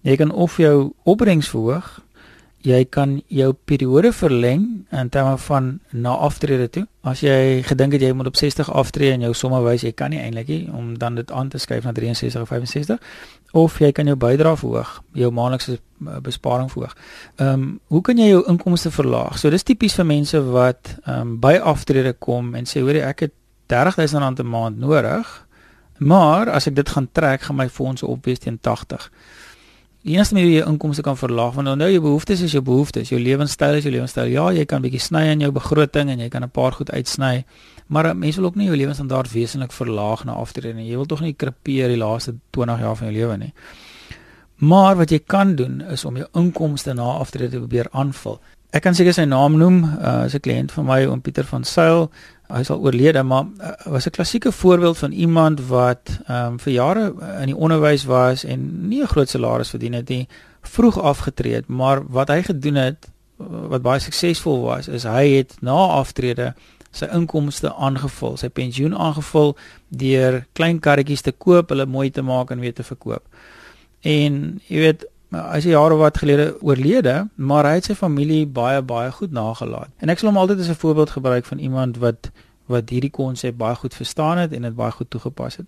Jy 0.02 0.16
kan 0.16 0.32
of 0.32 0.58
jou 0.58 0.94
opbrengs 1.04 1.50
verhoog 1.50 2.06
jy 2.66 2.82
kan 2.90 3.20
jou 3.30 3.52
periode 3.70 4.12
verleng 4.16 4.66
in 4.90 5.10
terme 5.14 5.38
van 5.38 5.68
na 5.92 6.16
aftrede 6.26 6.68
toe. 6.70 6.86
As 7.06 7.22
jy 7.22 7.62
gedink 7.66 7.94
het 7.94 8.02
jy 8.02 8.12
moet 8.18 8.30
op 8.32 8.38
60 8.40 8.72
aftree 8.74 9.14
en 9.14 9.26
jou 9.28 9.34
somme 9.38 9.62
wys 9.66 9.86
jy 9.86 9.94
kan 9.94 10.14
nie 10.14 10.22
eintlik 10.24 10.50
nie 10.50 10.64
om 10.74 10.96
dan 11.02 11.20
dit 11.20 11.32
aan 11.32 11.52
te 11.54 11.62
skuif 11.62 11.86
na 11.86 11.94
63 11.94 12.42
of 12.42 12.50
65 12.50 13.00
of 13.56 13.78
jy 13.80 13.92
kan 13.96 14.10
jou 14.10 14.18
bydrae 14.20 14.58
verhoog, 14.60 14.98
jou 15.16 15.30
maandelikse 15.32 15.78
eh, 15.78 16.20
besparing 16.26 16.72
verhoog. 16.72 16.96
Ehm 17.38 17.54
um, 17.54 17.68
hoe 17.94 18.02
kan 18.02 18.18
jy 18.20 18.32
jou 18.34 18.44
inkomste 18.52 18.92
verlaag? 18.92 19.38
So 19.40 19.50
dis 19.54 19.64
tipies 19.64 19.96
vir 19.96 20.10
mense 20.10 20.42
wat 20.50 20.96
ehm 21.06 21.22
um, 21.22 21.40
by 21.40 21.56
aftrede 21.62 22.16
kom 22.20 22.56
en 22.56 22.66
sê 22.66 22.82
hoorie 22.82 23.06
ek 23.06 23.28
het 23.28 23.36
30000 23.66 24.22
rand 24.22 24.40
'n 24.40 24.50
maand 24.50 24.78
nodig. 24.78 25.46
Maar 25.98 26.50
as 26.50 26.68
ek 26.68 26.76
dit 26.76 26.90
gaan 26.90 27.08
trek, 27.12 27.42
gaan 27.42 27.56
my 27.56 27.70
fondse 27.70 28.06
opwees 28.06 28.40
teen 28.40 28.60
80. 28.62 29.12
Die 30.06 30.14
enigste 30.14 30.36
manier 30.36 30.50
hoe 30.50 30.58
jy 30.60 30.66
inkomste 30.70 31.02
kan 31.02 31.18
verlaag 31.18 31.54
want 31.54 31.78
nou 31.80 31.92
jou 31.92 32.02
behoeftes 32.02 32.42
is 32.42 32.52
jou 32.52 32.62
behoeftes, 32.62 33.10
jou 33.10 33.20
lewenstyl 33.20 33.80
is 33.80 33.84
jou 33.84 33.94
lewenstyl. 33.94 34.28
Ja, 34.30 34.52
jy 34.52 34.66
kan 34.66 34.84
bietjie 34.84 35.02
sny 35.02 35.24
in 35.32 35.40
jou 35.40 35.52
begroting 35.52 36.12
en 36.14 36.20
jy 36.20 36.30
kan 36.30 36.44
'n 36.44 36.50
paar 36.50 36.72
goed 36.72 36.92
uitsny, 36.92 37.46
maar 37.88 38.16
mense 38.16 38.40
wil 38.40 38.50
ook 38.50 38.56
nie 38.56 38.68
jou 38.68 38.76
lewensstandaard 38.76 39.32
wesentlik 39.32 39.72
verlaag 39.72 40.26
na 40.26 40.34
aftrede 40.34 40.76
nie. 40.76 40.90
Jy 40.90 40.96
wil 40.96 41.06
tog 41.06 41.22
nie 41.22 41.34
krepeer 41.34 41.88
die 41.88 41.98
laaste 41.98 42.36
20 42.52 42.80
jaar 42.80 42.96
van 42.96 43.08
jou 43.08 43.18
lewe 43.18 43.38
nie. 43.38 43.54
Maar 44.56 44.96
wat 44.96 45.10
jy 45.10 45.20
kan 45.20 45.56
doen 45.56 45.82
is 45.82 46.06
om 46.06 46.18
jou 46.18 46.28
inkomste 46.34 46.94
na 46.94 47.04
aftrede 47.04 47.50
te 47.50 47.58
probeer 47.58 47.88
aanvul. 47.92 48.40
Ek 48.76 48.84
kan 48.84 48.96
seker 48.98 49.14
sy 49.16 49.24
naam 49.24 49.54
noem, 49.56 49.78
uh, 49.88 50.26
is 50.28 50.34
'n 50.36 50.44
kliënt 50.44 50.72
van 50.76 50.86
my, 50.86 51.06
oom 51.08 51.22
Pieter 51.22 51.46
van 51.48 51.64
Sail. 51.64 52.12
Hy 52.52 52.60
is 52.60 52.70
al 52.70 52.82
oorlede 52.84 53.24
maar 53.24 53.46
uh, 53.64 53.72
was 53.86 54.06
'n 54.06 54.12
klassieke 54.12 54.52
voorbeeld 54.52 54.98
van 54.98 55.12
iemand 55.12 55.68
wat 55.68 56.20
ehm 56.28 56.54
um, 56.54 56.60
vir 56.60 56.74
jare 56.74 57.14
in 57.40 57.46
die 57.46 57.56
onderwys 57.56 58.04
was 58.04 58.44
en 58.44 58.90
nie 58.90 59.02
'n 59.02 59.08
groot 59.08 59.30
salaris 59.30 59.70
verdien 59.70 59.94
het 59.94 60.10
nie 60.10 60.28
vroeg 60.62 61.00
afgetree 61.00 61.54
het 61.54 61.68
maar 61.68 62.04
wat 62.08 62.28
hy 62.28 62.42
gedoen 62.42 62.76
het 62.76 63.08
wat 63.70 63.82
baie 63.82 64.00
suksesvol 64.00 64.62
was 64.62 64.88
is 64.88 65.04
hy 65.04 65.28
het 65.38 65.56
na 65.62 65.72
aftrede 65.72 66.54
sy 66.92 67.06
inkomste 67.06 67.74
aangevul 67.74 68.38
sy 68.38 68.50
pensioen 68.50 68.94
aangevul 68.94 69.56
deur 69.88 70.46
klein 70.54 70.80
karretjies 70.80 71.22
te 71.22 71.32
koop 71.32 71.70
hulle 71.70 71.86
mooi 71.86 72.12
te 72.12 72.22
maak 72.22 72.52
en 72.52 72.60
weer 72.60 72.74
te 72.74 72.84
verkoop. 72.84 73.24
En 74.02 74.62
jy 74.68 74.80
weet 74.80 75.06
hy 75.32 75.58
is 75.58 75.64
jare 75.64 75.96
wat 75.96 76.18
gelede 76.18 76.56
oorlede, 76.62 77.28
maar 77.36 77.66
hy 77.66 77.74
het 77.80 77.86
sy 77.90 77.96
familie 77.96 78.46
baie 78.48 78.82
baie 78.82 79.12
goed 79.12 79.32
nagelaat. 79.32 79.90
En 80.00 80.10
ek 80.10 80.20
sal 80.20 80.30
hom 80.30 80.38
altyd 80.38 80.60
as 80.60 80.70
'n 80.70 80.82
voorbeeld 80.84 81.10
gebruik 81.10 81.46
van 81.46 81.60
iemand 81.60 81.98
wat 81.98 82.32
wat 82.66 82.90
hierdie 82.90 83.12
konsep 83.12 83.58
baie 83.58 83.76
goed 83.76 83.94
verstaan 83.94 84.38
het 84.38 84.54
en 84.54 84.62
dit 84.62 84.76
baie 84.76 84.92
goed 84.92 85.10
toegepas 85.10 85.56
het. 85.56 85.68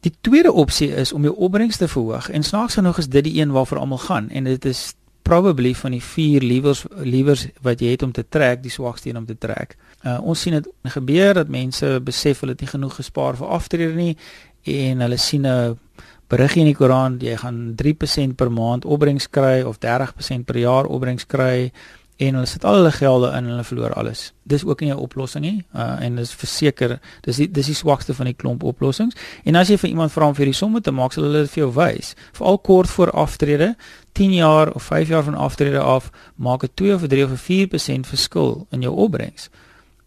Die 0.00 0.12
tweede 0.20 0.52
opsie 0.52 0.88
is 0.94 1.12
om 1.12 1.22
jou 1.22 1.34
opbrengs 1.36 1.76
te 1.76 1.88
verhoog 1.88 2.30
en 2.30 2.42
snaaks 2.42 2.74
genoeg 2.74 2.98
is 2.98 3.08
dit 3.08 3.24
die 3.24 3.40
een 3.40 3.52
waarvoor 3.52 3.78
almal 3.78 3.98
gaan 3.98 4.30
en 4.30 4.44
dit 4.44 4.64
is 4.64 4.94
probably 5.22 5.74
van 5.74 5.90
die 5.90 6.02
vier 6.02 6.42
lewers 6.44 6.84
lewers 7.00 7.46
wat 7.64 7.80
jy 7.80 7.94
het 7.94 8.02
om 8.02 8.12
te 8.12 8.24
trek, 8.28 8.62
die 8.62 8.70
swakste 8.70 9.08
een 9.08 9.16
om 9.16 9.26
te 9.26 9.38
trek. 9.38 9.76
Uh, 10.02 10.18
ons 10.20 10.40
sien 10.40 10.52
dit 10.52 10.68
gebeur 10.82 11.34
dat 11.34 11.48
mense 11.48 12.00
besef 12.04 12.40
hulle 12.40 12.52
het 12.52 12.60
nie 12.60 12.68
genoeg 12.68 12.98
gespaar 13.00 13.38
vir 13.40 13.54
aftrede 13.56 13.96
nie 13.96 14.16
en 14.64 15.00
hulle 15.00 15.16
sien 15.16 15.46
'n 15.46 15.78
berig 16.28 16.56
in 16.56 16.66
die 16.66 16.74
Koran 16.74 17.18
jy 17.20 17.36
gaan 17.36 17.74
3% 17.76 18.36
per 18.36 18.50
maand 18.50 18.84
opbrengs 18.84 19.28
kry 19.30 19.62
of 19.62 19.78
30% 19.78 20.44
per 20.44 20.56
jaar 20.58 20.86
opbrengs 20.86 21.26
kry 21.26 21.70
en 22.16 22.36
hulle 22.38 22.46
sit 22.46 22.64
al 22.64 22.78
hulle 22.78 22.92
gelde 22.94 23.30
in 23.34 23.42
en 23.42 23.50
hulle 23.50 23.64
verloor 23.66 23.94
alles. 23.98 24.32
Dis 24.42 24.64
ook 24.64 24.80
nie 24.80 24.90
'n 24.92 24.98
oplossing 24.98 25.44
nie. 25.44 25.64
Uh 25.74 25.96
en 26.00 26.16
dis 26.16 26.34
verseker, 26.34 27.00
dis 27.22 27.36
die 27.36 27.50
dis 27.50 27.66
die 27.66 27.74
swakste 27.74 28.14
van 28.14 28.26
die 28.26 28.34
klomp 28.34 28.62
oplossings. 28.62 29.14
En 29.44 29.56
as 29.56 29.68
jy 29.68 29.76
vir 29.76 29.90
iemand 29.90 30.12
vra 30.12 30.26
om 30.26 30.34
vir 30.34 30.44
die 30.44 30.52
somme 30.52 30.80
te 30.80 30.90
maak, 30.90 31.12
sal 31.12 31.24
hulle 31.24 31.40
dit 31.40 31.50
vir 31.50 31.64
jou 31.64 31.72
wys. 31.72 32.14
Veral 32.32 32.58
kort 32.58 32.88
voor 32.88 33.10
aftrede, 33.10 33.76
10 34.12 34.32
jaar 34.32 34.72
of 34.74 34.82
5 34.82 35.08
jaar 35.08 35.22
van 35.22 35.34
aftrede 35.34 35.80
af, 35.80 36.10
maak 36.36 36.62
'n 36.62 36.70
2 36.74 36.94
of 36.94 37.06
3 37.06 37.24
of 37.24 37.30
'n 37.30 37.36
4% 37.36 38.06
verskil 38.06 38.66
in 38.70 38.82
jou 38.82 38.94
opbrengs. 38.94 39.50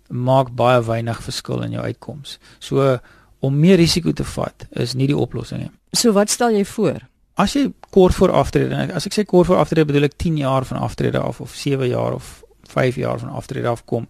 Maak 0.09 0.55
baie 0.55 0.83
weinig 0.83 1.23
verskil 1.23 1.61
in 1.63 1.71
jou 1.71 1.83
uitkoms. 1.83 2.39
So 2.59 2.99
om 3.39 3.59
meer 3.59 3.75
risiko 3.75 4.11
te 4.11 4.23
vat 4.23 4.67
is 4.71 4.93
nie 4.93 5.07
die 5.07 5.17
oplossing 5.17 5.61
nie. 5.61 5.71
So 5.91 6.11
wat 6.11 6.29
stel 6.29 6.51
jy 6.51 6.65
voor? 6.65 7.05
As 7.37 7.53
jy 7.53 7.67
kort 7.93 8.15
voor 8.17 8.31
aftrede, 8.31 8.87
as 8.93 9.05
ek 9.05 9.13
sê 9.13 9.25
kort 9.25 9.47
voor 9.47 9.61
aftrede 9.61 9.85
bedoel 9.85 10.09
ek 10.09 10.17
10 10.17 10.37
jaar 10.41 10.65
van 10.65 10.81
aftrede 10.81 11.19
af 11.19 11.41
of 11.41 11.53
7 11.55 11.87
jaar 11.87 12.13
of 12.17 12.43
5 12.67 12.95
jaar 12.95 13.19
van 13.19 13.29
aftrede 13.29 13.67
af 13.67 13.85
kom 13.85 14.07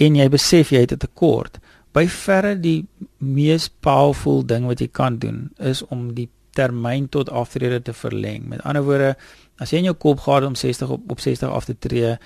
en 0.00 0.16
jy 0.16 0.28
besef 0.32 0.72
jy 0.72 0.80
het 0.80 0.92
'n 0.92 0.98
tekort, 0.98 1.58
by 1.92 2.06
verre 2.08 2.54
die 2.60 2.86
mees 3.18 3.68
powerful 3.68 4.42
ding 4.46 4.66
wat 4.66 4.80
jy 4.80 4.88
kan 4.88 5.18
doen 5.18 5.50
is 5.58 5.84
om 5.92 6.14
die 6.14 6.28
termyn 6.56 7.08
tot 7.08 7.30
aftrede 7.30 7.82
te 7.82 7.92
verleng. 7.92 8.48
Met 8.48 8.62
ander 8.62 8.84
woorde, 8.84 9.16
as 9.58 9.70
jy 9.70 9.78
in 9.78 9.90
jou 9.90 9.94
kop 9.94 10.20
gehad 10.20 10.44
om 10.44 10.54
60 10.54 10.88
op, 10.88 11.10
op 11.10 11.20
60 11.20 11.48
af 11.48 11.64
te 11.64 11.76
tree, 11.78 12.16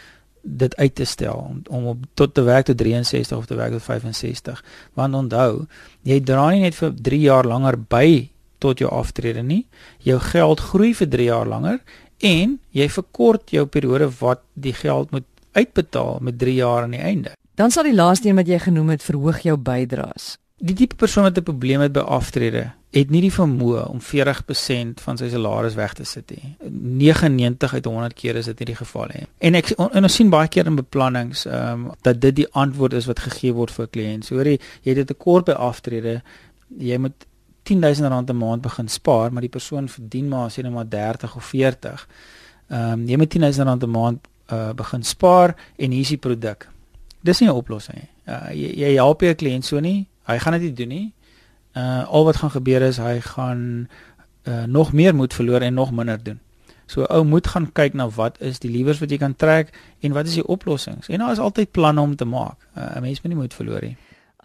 dit 0.47 0.77
uit 0.77 0.95
te 0.95 1.05
stel 1.05 1.35
om 1.35 1.63
om 1.69 1.87
op 1.87 2.05
tot 2.15 2.35
te 2.35 2.43
werk 2.43 2.65
tot 2.65 2.79
63 2.79 3.39
of 3.39 3.47
te 3.47 3.55
werk 3.55 3.73
tot 3.73 3.83
65. 3.83 4.65
Want 4.95 5.15
onthou, 5.15 5.67
jy 6.03 6.21
dra 6.21 6.51
nie 6.51 6.61
net 6.61 6.75
vir 6.75 6.95
3 6.95 7.21
jaar 7.21 7.45
langer 7.45 7.79
by 7.79 8.31
tot 8.59 8.79
jou 8.79 8.91
aftrede 8.91 9.43
nie. 9.43 9.67
Jou 9.99 10.19
geld 10.21 10.61
groei 10.61 10.95
vir 10.95 11.09
3 11.09 11.25
jaar 11.25 11.47
langer 11.47 11.81
en 12.19 12.59
jy 12.71 12.89
verkort 12.89 13.51
jou 13.51 13.67
periode 13.67 14.09
wat 14.21 14.41
die 14.55 14.73
geld 14.73 15.11
moet 15.11 15.27
uitbetaal 15.53 16.19
met 16.21 16.39
3 16.39 16.55
jaar 16.55 16.83
aan 16.83 16.97
die 16.97 17.01
einde. 17.03 17.33
Dan 17.57 17.71
sal 17.71 17.89
die 17.89 17.95
laaste 17.95 18.29
een 18.29 18.37
wat 18.37 18.49
jy 18.49 18.59
genoem 18.59 18.89
het 18.97 19.03
verhoog 19.03 19.41
jou 19.41 19.57
bydraes. 19.57 20.37
Die 20.57 20.75
tipe 20.75 20.97
persoon 20.97 21.25
wat 21.25 21.39
'n 21.39 21.43
probleem 21.43 21.81
het 21.81 21.93
by 21.93 22.01
aftrede, 22.01 22.73
het 22.91 23.11
nie 23.11 23.21
die 23.21 23.33
vermoë 23.33 23.83
om 23.91 24.01
40% 24.01 25.01
van 25.05 25.19
sy 25.21 25.29
salaris 25.29 25.75
weg 25.75 25.93
te 25.93 26.05
sit 26.05 26.31
nie. 26.31 26.57
99 26.71 27.75
uit 27.75 27.85
100 27.85 28.15
keer 28.15 28.37
is 28.37 28.45
dit 28.45 28.59
nie 28.59 28.67
die 28.67 28.79
geval 28.79 29.11
nie. 29.13 29.27
En 29.39 29.55
ek 29.55 29.71
en 29.77 30.03
ons 30.03 30.15
sien 30.15 30.31
baie 30.31 30.49
keer 30.49 30.67
in 30.67 30.79
beplannings 30.79 31.45
ehm 31.47 31.87
um, 31.87 31.91
dat 32.03 32.21
dit 32.21 32.37
die 32.37 32.49
antwoord 32.53 32.93
is 32.93 33.07
wat 33.07 33.21
gegee 33.21 33.53
word 33.53 33.71
vir 33.71 33.85
'n 33.85 33.91
kliënt. 33.91 34.25
So 34.25 34.35
hoor 34.35 34.47
jy, 34.47 34.59
jy 34.83 34.95
het 34.95 34.99
'n 34.99 35.13
tekort 35.13 35.45
by 35.45 35.53
aftrede, 35.53 36.23
jy 36.79 36.99
moet 36.99 37.27
10000 37.67 38.09
rand 38.09 38.31
'n 38.31 38.37
maand 38.37 38.63
begin 38.63 38.89
spaar, 38.89 39.33
maar 39.33 39.45
die 39.45 39.51
persoon 39.51 39.89
verdien 39.89 40.29
maar 40.29 40.51
sê 40.51 40.63
net 40.63 40.73
maar 40.73 40.89
30 40.89 41.37
of 41.37 41.45
40. 41.45 42.09
Ehm 42.69 42.93
um, 42.93 43.07
jy 43.09 43.17
moet 43.17 43.31
10000 43.31 43.67
rand 43.67 43.83
'n 43.83 43.91
maand 43.91 44.29
uh, 44.53 44.73
begin 44.73 45.03
spaar 45.03 45.57
en 45.77 45.91
hier 45.91 46.01
is 46.01 46.09
die 46.09 46.25
produk. 46.27 46.69
Dis 47.21 47.41
nie 47.41 47.49
'n 47.49 47.53
oplossing 47.53 47.97
nie. 47.97 48.11
Uh, 48.27 48.51
jy 48.51 48.71
jy 48.83 48.95
help 48.95 49.23
'n 49.23 49.35
kliënt 49.35 49.65
so 49.65 49.81
nie. 49.81 50.07
Hy 50.27 50.39
gaan 50.39 50.53
dit 50.53 50.63
nie 50.63 50.73
doen 50.73 50.89
nie 50.89 51.15
uh 51.77 52.09
al 52.09 52.25
wat 52.25 52.37
gaan 52.37 52.51
gebeur 52.51 52.83
is 52.83 52.97
hy 52.97 53.21
gaan 53.21 53.89
uh 54.49 54.65
nog 54.65 54.93
meer 54.93 55.15
moed 55.15 55.35
verloor 55.35 55.61
en 55.61 55.75
nog 55.75 55.93
minder 55.93 56.23
doen. 56.23 56.41
So 56.87 57.03
ou 57.03 57.25
moet 57.25 57.47
gaan 57.47 57.73
kyk 57.73 57.95
na 57.95 58.09
wat 58.09 58.41
is 58.41 58.59
die 58.59 58.71
liewers 58.71 58.99
wat 58.99 59.11
jy 59.11 59.19
kan 59.19 59.37
trek 59.37 59.75
en 60.01 60.13
wat 60.13 60.27
is 60.27 60.35
die 60.35 60.47
oplossings. 60.47 61.09
En 61.09 61.19
daar 61.19 61.33
is 61.33 61.39
altyd 61.39 61.71
planne 61.71 62.01
om 62.01 62.17
te 62.17 62.25
maak. 62.25 62.57
Uh, 62.77 62.97
'n 62.97 63.01
Mens 63.01 63.23
moet 63.23 63.33
nie 63.33 63.41
moed 63.41 63.55
verloor 63.55 63.83
nie. 63.83 63.97